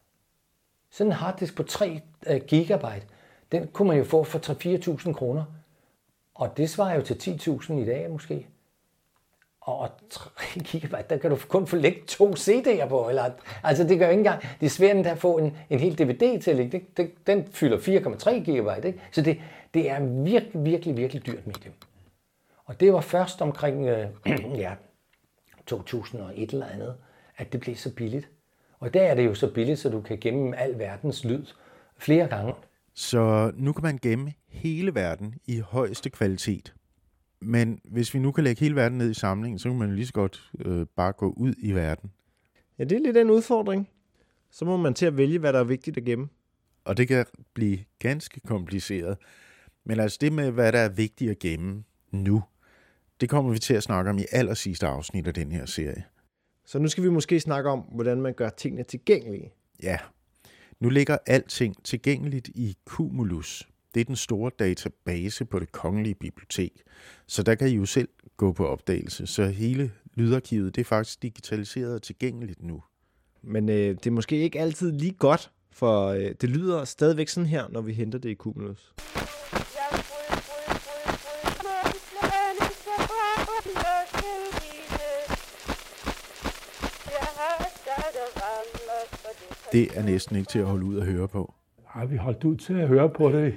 Sådan 0.90 1.12
en 1.12 1.16
harddisk 1.16 1.56
på 1.56 1.62
3 1.62 2.00
øh, 2.26 2.40
gigabyte, 2.40 3.06
den 3.52 3.66
kunne 3.66 3.88
man 3.88 3.98
jo 3.98 4.04
få 4.04 4.24
for 4.24 4.38
3-4.000 5.08 5.12
kroner. 5.12 5.44
Og 6.34 6.56
det 6.56 6.70
svarer 6.70 6.94
jo 6.94 7.02
til 7.02 7.14
10.000 7.14 7.72
i 7.72 7.84
dag 7.84 8.10
måske. 8.10 8.46
Og 9.64 9.90
3 10.10 10.60
gigabyte, 10.60 11.04
der 11.10 11.16
kan 11.16 11.30
du 11.30 11.36
kun 11.48 11.66
få 11.66 11.76
lægge 11.76 12.02
to 12.06 12.30
CD'er 12.30 12.88
på. 12.88 13.08
Eller, 13.08 13.30
altså 13.62 13.84
det 13.84 13.98
gør 13.98 14.08
ikke 14.08 14.18
engang, 14.18 14.42
det 14.60 14.66
er 14.66 14.70
svært 14.70 15.06
at 15.06 15.18
få 15.18 15.38
en, 15.38 15.56
en 15.70 15.80
hel 15.80 15.98
DVD 15.98 16.40
til 16.40 16.50
at 16.50 16.56
lægge. 16.56 16.84
Den, 16.96 17.10
den 17.26 17.46
fylder 17.52 17.78
4,3 17.78 18.44
gigabyte. 18.44 18.88
Ikke? 18.88 19.00
Så 19.12 19.22
det, 19.22 19.40
det 19.74 19.90
er 19.90 20.00
virkelig, 20.24 20.64
virkelig, 20.64 20.96
virkelig 20.96 21.26
dyrt 21.26 21.46
medium. 21.46 21.74
Og 22.64 22.80
det 22.80 22.92
var 22.92 23.00
først 23.00 23.42
omkring 23.42 23.86
øh, 23.86 24.06
ja, 24.64 24.74
2001 25.66 26.52
eller 26.52 26.66
andet, 26.66 26.94
at 27.36 27.52
det 27.52 27.60
blev 27.60 27.76
så 27.76 27.94
billigt. 27.94 28.28
Og 28.78 28.94
der 28.94 29.02
er 29.02 29.14
det 29.14 29.26
jo 29.26 29.34
så 29.34 29.52
billigt, 29.52 29.78
så 29.78 29.88
du 29.88 30.00
kan 30.00 30.18
gemme 30.18 30.56
al 30.56 30.78
verdens 30.78 31.24
lyd 31.24 31.46
flere 31.98 32.26
gange. 32.26 32.54
Så 32.94 33.52
nu 33.54 33.72
kan 33.72 33.82
man 33.82 33.98
gemme 34.02 34.32
hele 34.48 34.94
verden 34.94 35.34
i 35.46 35.58
højeste 35.58 36.10
kvalitet. 36.10 36.74
Men 37.44 37.80
hvis 37.84 38.14
vi 38.14 38.18
nu 38.18 38.32
kan 38.32 38.44
lægge 38.44 38.60
hele 38.60 38.76
verden 38.76 38.98
ned 38.98 39.10
i 39.10 39.14
samlingen, 39.14 39.58
så 39.58 39.68
kan 39.68 39.78
man 39.78 39.94
lige 39.94 40.06
så 40.06 40.12
godt 40.12 40.50
øh, 40.64 40.86
bare 40.96 41.12
gå 41.12 41.30
ud 41.36 41.54
i 41.58 41.72
verden. 41.72 42.10
Ja, 42.78 42.84
det 42.84 42.92
er 42.92 43.02
lidt 43.02 43.16
en 43.16 43.30
udfordring. 43.30 43.88
Så 44.50 44.64
må 44.64 44.76
man 44.76 44.94
til 44.94 45.06
at 45.06 45.16
vælge, 45.16 45.38
hvad 45.38 45.52
der 45.52 45.58
er 45.58 45.64
vigtigt 45.64 45.96
at 45.96 46.04
gemme. 46.04 46.28
Og 46.84 46.96
det 46.96 47.08
kan 47.08 47.26
blive 47.54 47.78
ganske 47.98 48.40
kompliceret. 48.40 49.16
Men 49.84 50.00
altså 50.00 50.18
det 50.20 50.32
med, 50.32 50.50
hvad 50.50 50.72
der 50.72 50.78
er 50.78 50.88
vigtigt 50.88 51.30
at 51.30 51.38
gemme 51.38 51.84
nu, 52.10 52.42
det 53.20 53.28
kommer 53.28 53.52
vi 53.52 53.58
til 53.58 53.74
at 53.74 53.82
snakke 53.82 54.10
om 54.10 54.18
i 54.18 54.24
aller 54.32 54.54
sidste 54.54 54.86
afsnit 54.86 55.26
af 55.26 55.34
den 55.34 55.52
her 55.52 55.66
serie. 55.66 56.04
Så 56.64 56.78
nu 56.78 56.88
skal 56.88 57.04
vi 57.04 57.08
måske 57.08 57.40
snakke 57.40 57.70
om, 57.70 57.80
hvordan 57.80 58.20
man 58.20 58.34
gør 58.34 58.48
tingene 58.48 58.84
tilgængelige. 58.84 59.52
Ja, 59.82 59.98
nu 60.80 60.88
ligger 60.88 61.18
alting 61.26 61.84
tilgængeligt 61.84 62.48
i 62.48 62.76
Cumulus. 62.84 63.68
Det 63.94 64.00
er 64.00 64.04
den 64.04 64.16
store 64.16 64.50
database 64.58 65.44
på 65.44 65.58
det 65.58 65.72
kongelige 65.72 66.14
bibliotek. 66.14 66.82
Så 67.26 67.42
der 67.42 67.54
kan 67.54 67.68
I 67.68 67.74
jo 67.74 67.86
selv 67.86 68.08
gå 68.36 68.52
på 68.52 68.66
opdagelse. 68.66 69.26
Så 69.26 69.46
hele 69.46 69.92
lydarkivet 70.14 70.74
det 70.76 70.80
er 70.80 70.84
faktisk 70.84 71.22
digitaliseret 71.22 71.94
og 71.94 72.02
tilgængeligt 72.02 72.62
nu. 72.62 72.82
Men 73.42 73.68
øh, 73.68 73.74
det 73.74 74.06
er 74.06 74.10
måske 74.10 74.36
ikke 74.36 74.60
altid 74.60 74.92
lige 74.92 75.12
godt, 75.12 75.50
for 75.70 76.06
øh, 76.06 76.34
det 76.40 76.48
lyder 76.50 76.84
stadigvæk 76.84 77.28
sådan 77.28 77.46
her, 77.46 77.68
når 77.68 77.80
vi 77.80 77.92
henter 77.92 78.18
det 78.18 78.30
i 78.30 78.34
Cumulus. 78.34 78.94
det 89.74 89.98
er 89.98 90.02
næsten 90.02 90.36
ikke 90.36 90.50
til 90.50 90.58
at 90.58 90.66
holde 90.66 90.84
ud 90.84 91.00
at 91.00 91.06
høre 91.06 91.28
på. 91.28 91.54
Har 91.94 92.06
vi 92.06 92.16
holdt 92.16 92.44
ud 92.44 92.56
til 92.56 92.74
at 92.74 92.88
høre 92.88 93.10
på 93.10 93.32
det 93.32 93.54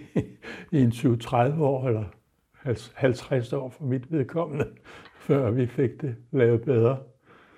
i 0.71 0.77
en 0.81 0.91
20-30 0.91 1.35
år, 1.61 1.87
eller 1.87 2.03
50 2.95 3.53
år 3.53 3.69
for 3.69 3.83
mit 3.83 4.11
vedkommende, 4.11 4.67
før 5.27 5.51
vi 5.51 5.67
fik 5.67 6.01
det 6.01 6.15
lavet 6.31 6.61
bedre. 6.61 6.99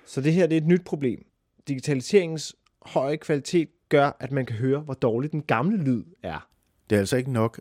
Så 0.06 0.20
det 0.20 0.32
her 0.32 0.46
det 0.46 0.56
er 0.56 0.60
et 0.60 0.66
nyt 0.66 0.84
problem. 0.84 1.24
Digitaliseringens 1.68 2.56
høje 2.82 3.16
kvalitet 3.16 3.68
gør, 3.88 4.16
at 4.20 4.32
man 4.32 4.46
kan 4.46 4.56
høre, 4.56 4.80
hvor 4.80 4.94
dårlig 4.94 5.32
den 5.32 5.42
gamle 5.42 5.76
lyd 5.76 6.04
er. 6.22 6.48
Det 6.90 6.96
er 6.96 7.00
altså 7.00 7.16
ikke 7.16 7.32
nok, 7.32 7.60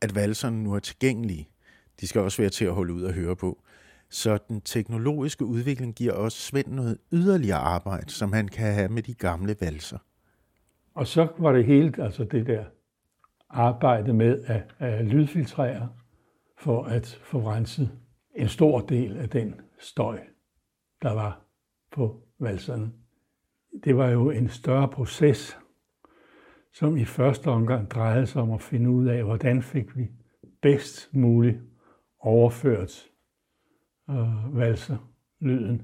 at 0.00 0.14
valserne 0.14 0.62
nu 0.62 0.74
er 0.74 0.78
tilgængelige. 0.78 1.48
De 2.00 2.06
skal 2.06 2.20
også 2.20 2.42
være 2.42 2.50
til 2.50 2.64
at 2.64 2.72
holde 2.72 2.92
ud 2.92 3.04
at 3.04 3.14
høre 3.14 3.36
på. 3.36 3.62
Så 4.10 4.38
den 4.48 4.60
teknologiske 4.60 5.44
udvikling 5.44 5.94
giver 5.94 6.12
også 6.12 6.38
Svend 6.38 6.68
noget 6.68 6.98
yderligere 7.12 7.58
arbejde, 7.58 8.10
som 8.10 8.32
han 8.32 8.48
kan 8.48 8.74
have 8.74 8.88
med 8.88 9.02
de 9.02 9.14
gamle 9.14 9.56
valser. 9.60 9.98
Og 11.00 11.06
så 11.06 11.28
var 11.38 11.52
det 11.52 11.64
hele, 11.64 12.04
altså 12.04 12.24
det 12.24 12.46
der 12.46 12.64
arbejde 13.48 14.12
med 14.12 14.44
at, 14.44 14.74
at 14.78 15.06
lydfiltrere 15.06 15.88
for 16.58 16.84
at 16.84 17.20
få 17.22 17.50
renset 17.50 17.98
en 18.34 18.48
stor 18.48 18.80
del 18.80 19.16
af 19.16 19.28
den 19.28 19.60
støj, 19.78 20.20
der 21.02 21.12
var 21.12 21.40
på 21.92 22.22
valserne. 22.38 22.92
Det 23.84 23.96
var 23.96 24.10
jo 24.10 24.30
en 24.30 24.48
større 24.48 24.88
proces, 24.88 25.58
som 26.72 26.96
i 26.96 27.04
første 27.04 27.48
omgang 27.48 27.90
drejede 27.90 28.26
sig 28.26 28.42
om 28.42 28.50
at 28.50 28.62
finde 28.62 28.90
ud 28.90 29.06
af, 29.06 29.24
hvordan 29.24 29.62
fik 29.62 29.96
vi 29.96 30.10
bedst 30.62 31.14
muligt 31.14 31.58
overført 32.18 33.08
øh, 34.10 34.56
valserlyden 34.56 35.82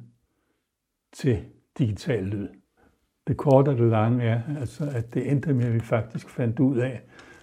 til 1.12 1.44
digital 1.78 2.24
lyd. 2.24 2.48
Det 3.26 3.36
korte 3.36 3.68
og 3.68 3.76
det 3.78 3.90
lange 3.90 4.24
er, 4.24 4.42
altså, 4.58 4.90
at 4.90 5.14
det 5.14 5.30
endte 5.30 5.54
med, 5.54 5.64
at 5.64 5.74
vi 5.74 5.80
faktisk 5.80 6.28
fandt 6.28 6.60
ud 6.60 6.76
af, 6.78 7.02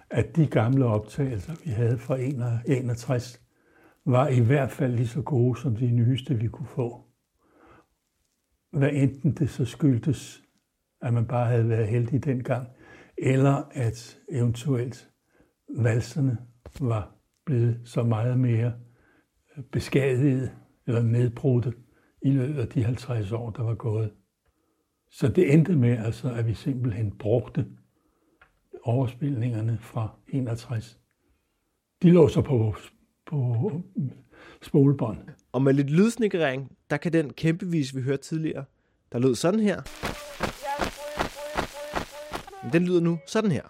at 0.09 0.35
de 0.35 0.47
gamle 0.47 0.85
optagelser, 0.85 1.53
vi 1.65 1.69
havde 1.69 1.97
fra 1.97 2.17
61, 2.67 3.41
var 4.05 4.27
i 4.27 4.39
hvert 4.39 4.71
fald 4.71 4.93
lige 4.95 5.07
så 5.07 5.21
gode 5.21 5.59
som 5.59 5.75
de 5.75 5.91
nyeste, 5.91 6.35
vi 6.35 6.47
kunne 6.47 6.67
få. 6.67 7.05
Hvad 8.71 8.89
enten 8.93 9.31
det 9.31 9.49
så 9.49 9.65
skyldtes, 9.65 10.43
at 11.01 11.13
man 11.13 11.27
bare 11.27 11.47
havde 11.47 11.69
været 11.69 11.87
heldig 11.87 12.25
dengang, 12.25 12.67
eller 13.17 13.63
at 13.71 14.19
eventuelt 14.29 15.09
valserne 15.77 16.37
var 16.81 17.15
blevet 17.45 17.81
så 17.85 18.03
meget 18.03 18.39
mere 18.39 18.73
øh, 19.57 19.63
beskadiget 19.63 20.51
eller 20.87 21.01
nedbrudte 21.01 21.73
i 22.21 22.31
løbet 22.31 22.61
af 22.61 22.67
de 22.67 22.83
50 22.83 23.31
år, 23.31 23.49
der 23.49 23.63
var 23.63 23.75
gået. 23.75 24.11
Så 25.15 25.28
det 25.28 25.54
endte 25.54 25.76
med, 25.76 25.97
altså, 25.97 26.32
at 26.32 26.47
vi 26.47 26.54
simpelthen 26.54 27.12
brugte 27.12 27.65
overspilningerne 28.84 29.78
fra 29.82 30.10
61. 30.28 30.99
De 32.02 32.12
lå 32.12 32.28
så 32.28 32.41
på, 32.41 32.76
på 33.26 33.71
spolebånd. 34.62 35.17
Og 35.52 35.62
med 35.62 35.73
lidt 35.73 35.89
lydsnikkering, 35.89 36.78
der 36.89 36.97
kan 36.97 37.13
den 37.13 37.34
kæmpevis, 37.34 37.95
vi 37.95 38.02
hørte 38.02 38.21
tidligere, 38.23 38.65
der 39.12 39.19
lød 39.19 39.36
sådan 39.36 39.60
her. 39.60 39.82
Den 42.73 42.84
lyder 42.84 43.02
nu 43.02 43.19
sådan 43.28 43.52
her. 43.52 43.63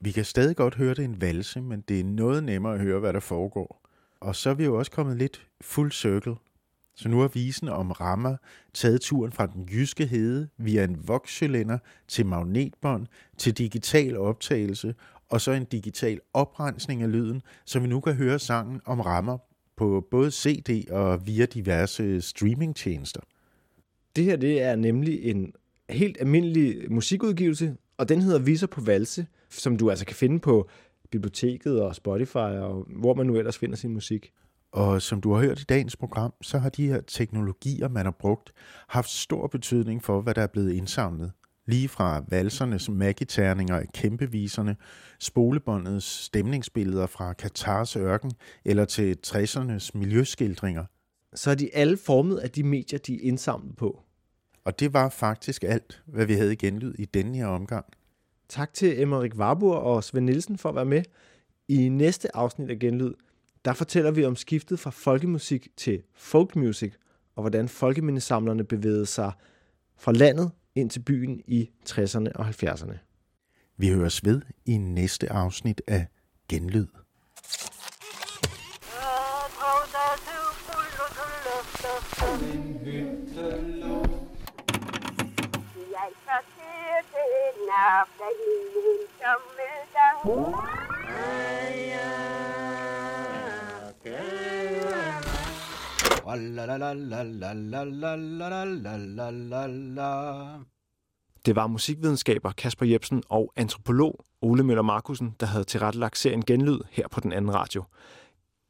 Vi 0.00 0.10
kan 0.10 0.24
stadig 0.24 0.56
godt 0.56 0.74
høre 0.74 0.94
det 0.94 1.04
en 1.04 1.20
valse, 1.20 1.60
men 1.60 1.80
det 1.88 2.00
er 2.00 2.04
noget 2.04 2.44
nemmere 2.44 2.74
at 2.74 2.80
høre, 2.80 3.00
hvad 3.00 3.12
der 3.12 3.20
foregår. 3.20 3.86
Og 4.20 4.36
så 4.36 4.50
er 4.50 4.54
vi 4.54 4.64
jo 4.64 4.78
også 4.78 4.90
kommet 4.90 5.16
lidt 5.16 5.46
full 5.60 5.92
circle. 5.92 6.34
Så 6.96 7.08
nu 7.08 7.20
har 7.20 7.28
visen 7.28 7.68
om 7.68 7.90
rammer 7.90 8.36
taget 8.74 9.00
turen 9.00 9.32
fra 9.32 9.46
den 9.46 9.68
jyske 9.72 10.06
hede 10.06 10.48
via 10.58 10.84
en 10.84 11.08
vokscylinder 11.08 11.78
til 12.08 12.26
magnetbånd 12.26 13.06
til 13.38 13.58
digital 13.58 14.16
optagelse 14.16 14.94
og 15.28 15.40
så 15.40 15.52
en 15.52 15.64
digital 15.64 16.20
oprensning 16.34 17.02
af 17.02 17.12
lyden, 17.12 17.42
så 17.64 17.80
vi 17.80 17.86
nu 17.86 18.00
kan 18.00 18.14
høre 18.14 18.38
sangen 18.38 18.80
om 18.84 19.00
rammer 19.00 19.38
på 19.76 20.06
både 20.10 20.30
CD 20.30 20.90
og 20.90 21.26
via 21.26 21.46
diverse 21.46 22.20
streamingtjenester. 22.20 23.20
Det 24.16 24.24
her 24.24 24.36
det 24.36 24.62
er 24.62 24.76
nemlig 24.76 25.24
en 25.24 25.52
helt 25.90 26.16
almindelig 26.20 26.92
musikudgivelse, 26.92 27.76
og 28.00 28.08
den 28.08 28.20
hedder 28.20 28.38
Viser 28.38 28.66
på 28.66 28.80
Valse, 28.80 29.26
som 29.50 29.76
du 29.76 29.90
altså 29.90 30.06
kan 30.06 30.16
finde 30.16 30.40
på 30.40 30.68
biblioteket 31.10 31.82
og 31.82 31.94
Spotify, 31.94 32.36
og 32.36 32.86
hvor 33.00 33.14
man 33.14 33.26
nu 33.26 33.36
ellers 33.36 33.58
finder 33.58 33.76
sin 33.76 33.92
musik. 33.92 34.32
Og 34.72 35.02
som 35.02 35.20
du 35.20 35.32
har 35.32 35.40
hørt 35.40 35.60
i 35.60 35.64
dagens 35.64 35.96
program, 35.96 36.32
så 36.42 36.58
har 36.58 36.68
de 36.68 36.86
her 36.86 37.00
teknologier, 37.00 37.88
man 37.88 38.04
har 38.04 38.16
brugt, 38.20 38.52
haft 38.88 39.10
stor 39.10 39.46
betydning 39.46 40.04
for, 40.04 40.20
hvad 40.20 40.34
der 40.34 40.42
er 40.42 40.46
blevet 40.46 40.72
indsamlet. 40.72 41.32
Lige 41.66 41.88
fra 41.88 42.24
valsernes 42.28 42.88
magiterninger 42.88 43.76
af 43.76 43.86
kæmpeviserne, 43.94 44.76
spolebåndets 45.18 46.06
stemningsbilleder 46.06 47.06
fra 47.06 47.32
Katars 47.32 47.96
ørken 47.96 48.32
eller 48.64 48.84
til 48.84 49.16
60'ernes 49.26 49.90
miljøskildringer. 49.94 50.84
Så 51.34 51.50
er 51.50 51.54
de 51.54 51.74
alle 51.74 51.96
formet 51.96 52.38
af 52.38 52.50
de 52.50 52.62
medier, 52.62 52.98
de 52.98 53.14
er 53.14 53.18
indsamlet 53.22 53.76
på. 53.76 54.02
Og 54.64 54.80
det 54.80 54.92
var 54.92 55.08
faktisk 55.08 55.64
alt, 55.64 56.02
hvad 56.06 56.26
vi 56.26 56.34
havde 56.34 56.52
i 56.52 56.56
genlyd 56.56 56.94
i 56.98 57.04
denne 57.04 57.36
her 57.36 57.46
omgang. 57.46 57.84
Tak 58.48 58.74
til 58.74 59.02
Emmerik 59.02 59.34
Warburg 59.34 59.78
og 59.78 60.04
Svend 60.04 60.24
Nielsen 60.24 60.58
for 60.58 60.68
at 60.68 60.74
være 60.74 60.84
med. 60.84 61.02
I 61.68 61.88
næste 61.88 62.36
afsnit 62.36 62.70
af 62.70 62.78
Genlyd, 62.78 63.12
der 63.64 63.72
fortæller 63.72 64.10
vi 64.10 64.24
om 64.24 64.36
skiftet 64.36 64.78
fra 64.78 64.90
folkemusik 64.90 65.68
til 65.76 66.02
folkmusik, 66.14 66.94
og 67.36 67.42
hvordan 67.42 67.68
folkemindesamlerne 67.68 68.64
bevægede 68.64 69.06
sig 69.06 69.32
fra 69.96 70.12
landet 70.12 70.50
ind 70.74 70.90
til 70.90 71.00
byen 71.00 71.42
i 71.46 71.70
60'erne 71.88 72.32
og 72.34 72.48
70'erne. 72.48 72.98
Vi 73.76 73.88
høres 73.88 74.24
ved 74.24 74.40
i 74.66 74.76
næste 74.76 75.32
afsnit 75.32 75.82
af 75.86 76.06
Genlyd. 76.48 76.86
Det 101.46 101.56
var 101.56 101.66
musikvidenskaber 101.66 102.52
Kasper 102.52 102.86
Jebsen 102.86 103.22
og 103.28 103.52
antropolog 103.56 104.24
Ole 104.42 104.62
Møller 104.62 104.82
Markusen, 104.82 105.36
der 105.40 105.46
havde 105.46 105.64
tilrettelagt 105.64 106.18
serien 106.18 106.44
Genlyd 106.44 106.80
her 106.90 107.08
på 107.08 107.20
den 107.20 107.32
anden 107.32 107.54
radio. 107.54 107.84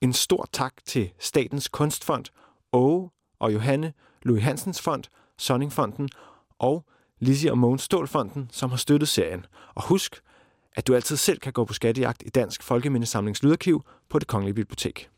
En 0.01 0.13
stor 0.13 0.49
tak 0.53 0.75
til 0.85 1.13
Statens 1.19 1.69
Kunstfond, 1.69 2.25
Åge 2.73 3.11
og 3.39 3.53
Johanne 3.53 3.93
Louis 4.23 4.43
Hansens 4.43 4.83
Fond, 4.83 5.05
Sonningfonden 5.39 6.09
og 6.59 6.85
Lizzie 7.21 7.51
og 7.51 7.59
Mogens 7.59 7.83
Stålfonden, 7.83 8.49
som 8.53 8.71
har 8.71 8.77
støttet 8.77 9.09
serien. 9.09 9.47
Og 9.75 9.83
husk, 9.83 10.21
at 10.77 10.87
du 10.87 10.95
altid 10.95 11.17
selv 11.17 11.39
kan 11.39 11.53
gå 11.53 11.65
på 11.65 11.73
skattejagt 11.73 12.23
i 12.27 12.29
Dansk 12.29 12.63
Folkemindesamlings 12.63 13.43
Lydarkiv 13.43 13.85
på 14.09 14.19
det 14.19 14.29
Kongelige 14.29 14.55
Bibliotek. 14.55 15.11